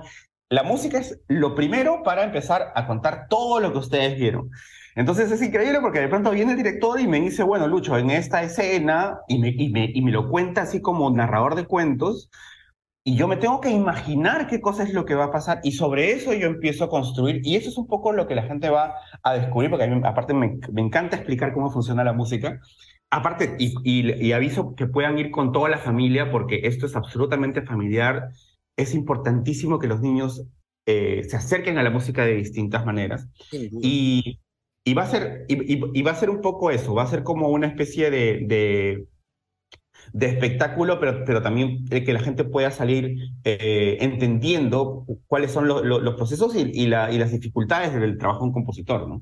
La 0.49 0.63
música 0.63 0.99
es 0.99 1.19
lo 1.27 1.55
primero 1.55 2.01
para 2.03 2.23
empezar 2.23 2.71
a 2.75 2.88
contar 2.88 3.27
todo 3.27 3.59
lo 3.59 3.71
que 3.71 3.79
ustedes 3.79 4.17
vieron. 4.17 4.51
Entonces 4.96 5.31
es 5.31 5.41
increíble 5.41 5.79
porque 5.81 6.00
de 6.00 6.08
pronto 6.08 6.31
viene 6.31 6.51
el 6.51 6.58
director 6.58 7.00
y 7.00 7.08
me 7.08 7.19
dice, 7.19 7.43
bueno, 7.43 7.67
Lucho, 7.67 7.97
en 7.97 8.10
esta 8.10 8.43
escena, 8.43 9.19
y 9.28 9.39
me, 9.39 9.49
y 9.49 9.69
me, 9.69 9.89
y 9.93 10.02
me 10.02 10.12
lo 10.12 10.30
cuenta 10.30 10.63
así 10.63 10.82
como 10.82 11.10
narrador 11.10 11.56
de 11.56 11.65
cuentos, 11.65 12.30
y 13.04 13.15
yo 13.15 13.28
me 13.28 13.38
tengo 13.38 13.62
que 13.62 13.69
imaginar 13.69 14.47
qué 14.47 14.62
cosa 14.62 14.84
es 14.84 14.93
lo 14.93 15.06
que 15.06 15.15
va 15.15 15.25
a 15.25 15.32
pasar, 15.32 15.62
y 15.63 15.71
sobre 15.71 16.12
eso 16.12 16.34
yo 16.34 16.47
empiezo 16.47 16.84
a 16.84 16.89
construir, 16.89 17.41
y 17.43 17.56
eso 17.56 17.69
es 17.69 17.78
un 17.78 17.88
poco 17.88 18.12
lo 18.12 18.28
que 18.28 18.36
la 18.36 18.43
gente 18.43 18.69
va 18.69 18.93
a 19.23 19.34
descubrir, 19.34 19.69
porque 19.69 19.86
a 19.86 19.88
mí, 19.88 20.02
aparte 20.04 20.34
me, 20.34 20.60
me 20.71 20.82
encanta 20.82 21.15
explicar 21.15 21.54
cómo 21.54 21.71
funciona 21.71 22.04
la 22.04 22.13
música. 22.13 22.60
Aparte, 23.12 23.56
y, 23.58 23.73
y, 23.84 24.32
aviso 24.34 24.75
que 24.75 24.86
puedan 24.86 25.17
ir 25.17 25.32
con 25.32 25.52
toda 25.52 25.69
la 25.69 25.80
familia, 25.80 26.30
porque 26.32 26.62
esto 26.63 26.86
es 26.86 26.95
absolutamente 26.95 27.63
familiar. 27.63 28.30
Es 28.75 28.93
importantísimo 28.93 29.80
que 29.80 29.88
los 29.88 30.02
niños 30.02 30.45
eh, 30.86 31.23
se 31.28 31.36
acerquen 31.36 31.80
a 31.80 31.84
la 31.84 31.89
música 31.89 32.23
de 32.23 32.36
distintas 32.36 32.86
maneras. 32.86 33.28
Y, 33.52 34.39
y 34.89 34.95
va 34.95 35.04
a 35.04 35.06
ser, 35.06 35.45
y, 35.47 36.02
va 36.02 36.12
a 36.12 36.15
ser 36.15 36.32
un 36.32 36.41
poco 36.41 36.71
eso, 36.71 36.95
va 36.95 37.04
a 37.04 37.08
ser 37.08 37.21
como 37.21 37.49
una 37.49 37.67
especie 37.67 38.10
de, 38.10 38.41
de, 38.47 39.06
de 40.13 40.25
espectáculo, 40.25 40.99
pero, 40.99 41.23
pero 41.25 41.43
también 41.43 41.86
que 41.88 42.12
la 42.12 42.21
gente 42.21 42.43
pueda 42.43 42.71
salir 42.71 43.15
eh, 43.43 43.97
entendiendo 44.02 45.06
cuáles 45.28 45.52
son 45.52 45.67
los 45.67 46.15
procesos 46.15 46.56
y, 46.56 46.88
la, 46.88 47.12
y 47.12 47.19
las 47.19 47.32
dificultades 47.32 47.93
del 47.93 48.17
trabajo 48.17 48.39
de 48.39 48.45
un 48.45 48.54
compositor, 48.54 49.08
¿no? 49.08 49.21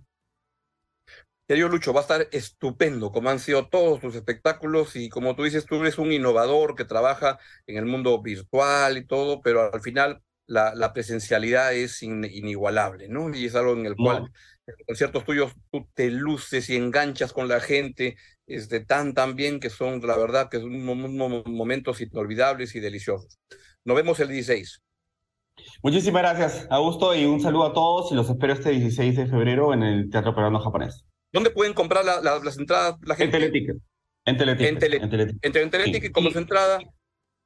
Querido 1.46 1.68
Lucho, 1.68 1.92
va 1.94 2.00
a 2.00 2.04
estar 2.04 2.28
estupendo, 2.32 3.12
como 3.12 3.30
han 3.30 3.40
sido 3.40 3.68
todos 3.68 4.00
tus 4.00 4.16
espectáculos 4.16 4.96
y 4.96 5.10
como 5.10 5.36
tú 5.36 5.44
dices, 5.44 5.66
tú 5.66 5.76
eres 5.76 5.98
un 5.98 6.14
innovador 6.14 6.76
que 6.76 6.86
trabaja 6.86 7.40
en 7.66 7.78
el 7.78 7.86
mundo 7.86 8.22
virtual 8.22 8.98
y 8.98 9.06
todo, 9.06 9.42
pero 9.42 9.74
al 9.74 9.82
final 9.82 10.22
la, 10.48 10.74
la 10.74 10.94
presencialidad 10.94 11.74
es 11.74 12.02
inigualable, 12.02 13.08
¿no? 13.10 13.34
Y 13.36 13.46
es 13.46 13.56
algo 13.56 13.74
en 13.74 13.86
el 13.86 13.96
cual 13.96 14.32
en 14.66 14.76
conciertos 14.86 15.24
tuyos 15.24 15.54
tú 15.72 15.88
te 15.94 16.10
luces 16.10 16.70
y 16.70 16.76
enganchas 16.76 17.34
con 17.34 17.48
la 17.48 17.60
gente 17.60 18.18
este, 18.48 18.80
tan, 18.80 19.14
tan 19.14 19.36
bien 19.36 19.60
que 19.60 19.70
son, 19.70 20.02
la 20.06 20.18
verdad, 20.18 20.50
que 20.50 20.60
son 20.60 20.84
momentos 20.84 22.02
inolvidables 22.02 22.76
y 22.76 22.80
deliciosos. 22.80 23.40
Nos 23.86 23.96
vemos 23.96 24.20
el 24.20 24.30
16. 24.30 24.82
Muchísimas 25.84 26.22
gracias, 26.22 26.68
Augusto, 26.70 27.16
y 27.16 27.26
un 27.26 27.42
saludo 27.42 27.66
a 27.66 27.74
todos 27.74 28.12
y 28.12 28.16
los 28.16 28.30
espero 28.30 28.54
este 28.54 28.70
16 28.72 29.16
de 29.16 29.28
febrero 29.28 29.74
en 29.74 29.84
el 29.84 30.10
Teatro 30.10 30.34
Peruano 30.34 30.60
Japonés. 30.60 31.06
¿Dónde 31.32 31.50
pueden 31.50 31.74
comprar 31.74 32.06
las 32.06 32.58
entradas 32.58 32.96
la 33.04 33.16
gente? 33.16 33.38
En 33.38 33.44
Teleticket. 33.44 33.78
En 34.26 34.38
Teleticket. 34.38 34.84
En, 35.42 35.70
Teleticket. 35.70 36.12
como 36.12 36.30
su 36.32 36.38
entrada. 36.38 36.80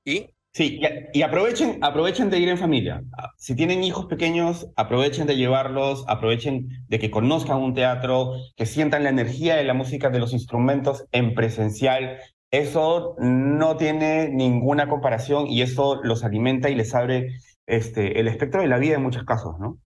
¿Y? 0.05 0.29
Sí, 0.53 0.81
y 1.13 1.21
aprovechen, 1.21 1.79
aprovechen 1.81 2.29
de 2.29 2.39
ir 2.39 2.49
en 2.49 2.57
familia. 2.57 3.01
Si 3.37 3.55
tienen 3.55 3.85
hijos 3.85 4.07
pequeños, 4.07 4.67
aprovechen 4.75 5.25
de 5.25 5.37
llevarlos, 5.37 6.03
aprovechen 6.09 6.85
de 6.89 6.99
que 6.99 7.09
conozcan 7.09 7.57
un 7.57 7.73
teatro, 7.73 8.33
que 8.57 8.65
sientan 8.65 9.03
la 9.03 9.09
energía 9.09 9.55
de 9.55 9.63
la 9.63 9.73
música 9.73 10.09
de 10.09 10.19
los 10.19 10.33
instrumentos 10.33 11.05
en 11.13 11.35
presencial. 11.35 12.19
Eso 12.51 13.15
no 13.19 13.77
tiene 13.77 14.27
ninguna 14.27 14.89
comparación 14.89 15.47
y 15.47 15.61
eso 15.61 16.01
los 16.03 16.25
alimenta 16.25 16.69
y 16.69 16.75
les 16.75 16.93
abre 16.93 17.39
este, 17.65 18.19
el 18.19 18.27
espectro 18.27 18.61
de 18.61 18.67
la 18.67 18.77
vida 18.77 18.95
en 18.95 19.03
muchos 19.03 19.23
casos, 19.23 19.57
¿no? 19.57 19.79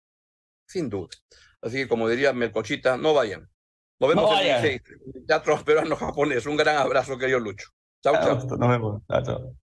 Sin 0.67 0.89
duda. 0.89 1.11
Así 1.61 1.77
que 1.77 1.89
como 1.89 2.09
diría 2.09 2.33
Melcochita, 2.33 2.97
no 2.97 3.13
vayan. 3.13 3.51
Nos 4.01 4.09
vemos 4.09 4.31
en 4.33 4.39
el 4.39 4.63
16, 4.63 5.27
Teatro 5.27 5.63
Peruano 5.63 5.95
Japonés. 5.95 6.47
Un 6.47 6.57
gran 6.57 6.79
abrazo, 6.79 7.19
querido 7.19 7.39
Lucho. 7.39 7.69
Chao, 8.03 8.15
chao. 8.15 8.57
Nos 8.57 8.69
vemos. 8.69 9.03
Chao, 9.09 9.23
chao. 9.23 9.64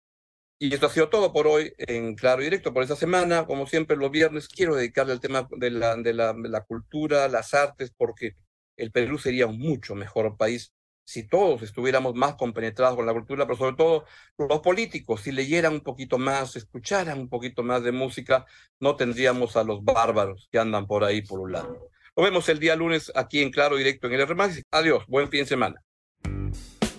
Y 0.62 0.74
esto 0.74 0.88
ha 0.88 0.90
sido 0.90 1.10
todo 1.10 1.32
por 1.32 1.48
hoy 1.48 1.74
en 1.78 2.16
Claro 2.16 2.42
y 2.42 2.46
Directo 2.46 2.74
por 2.74 2.84
esta 2.84 2.98
semana. 2.98 3.46
Como 3.46 3.66
siempre, 3.66 3.96
los 3.96 4.12
viernes 4.12 4.50
quiero 4.50 4.76
dedicarle 4.76 5.14
al 5.14 5.22
tema 5.22 5.48
de 5.52 5.72
la, 5.72 5.96
de 5.96 6.14
la, 6.14 6.36
la 6.38 6.62
cultura, 6.66 7.30
las 7.30 7.54
artes, 7.54 7.94
porque 7.96 8.36
el 8.76 8.92
Perú 8.92 9.18
sería 9.18 9.48
un 9.48 9.58
mucho 9.58 9.96
mejor 9.96 10.36
país 10.36 10.74
si 11.06 11.24
todos 11.28 11.64
estuviéramos 11.64 12.14
más 12.14 12.36
compenetrados 12.36 12.96
con 12.96 13.06
la 13.08 13.14
cultura, 13.14 13.46
pero 13.48 13.58
sobre 13.58 13.76
todo 13.76 14.06
los 14.38 14.60
políticos, 14.60 15.22
si 15.22 15.32
leyeran 15.32 15.74
un 15.74 15.82
poquito 15.82 16.20
más, 16.20 16.56
escucharan 16.56 17.20
un 17.20 17.30
poquito 17.30 17.64
más 17.64 17.82
de 17.82 17.92
música, 17.92 18.46
no 18.80 18.96
tendríamos 18.96 19.56
a 19.58 19.64
los 19.64 19.84
bárbaros 19.84 20.48
que 20.52 20.60
andan 20.60 20.86
por 20.86 21.04
ahí 21.04 21.24
por 21.24 21.40
un 21.40 21.54
lado. 21.54 21.90
Nos 22.16 22.26
vemos 22.26 22.48
el 22.50 22.60
día 22.60 22.76
lunes 22.76 23.12
aquí 23.16 23.42
en 23.42 23.50
Claro 23.50 23.78
Directo 23.78 24.06
en 24.06 24.14
el 24.14 24.22
R. 24.22 24.36
Adiós, 24.70 25.06
buen 25.08 25.30
fin 25.32 25.40
de 25.40 25.46
semana. 25.48 25.84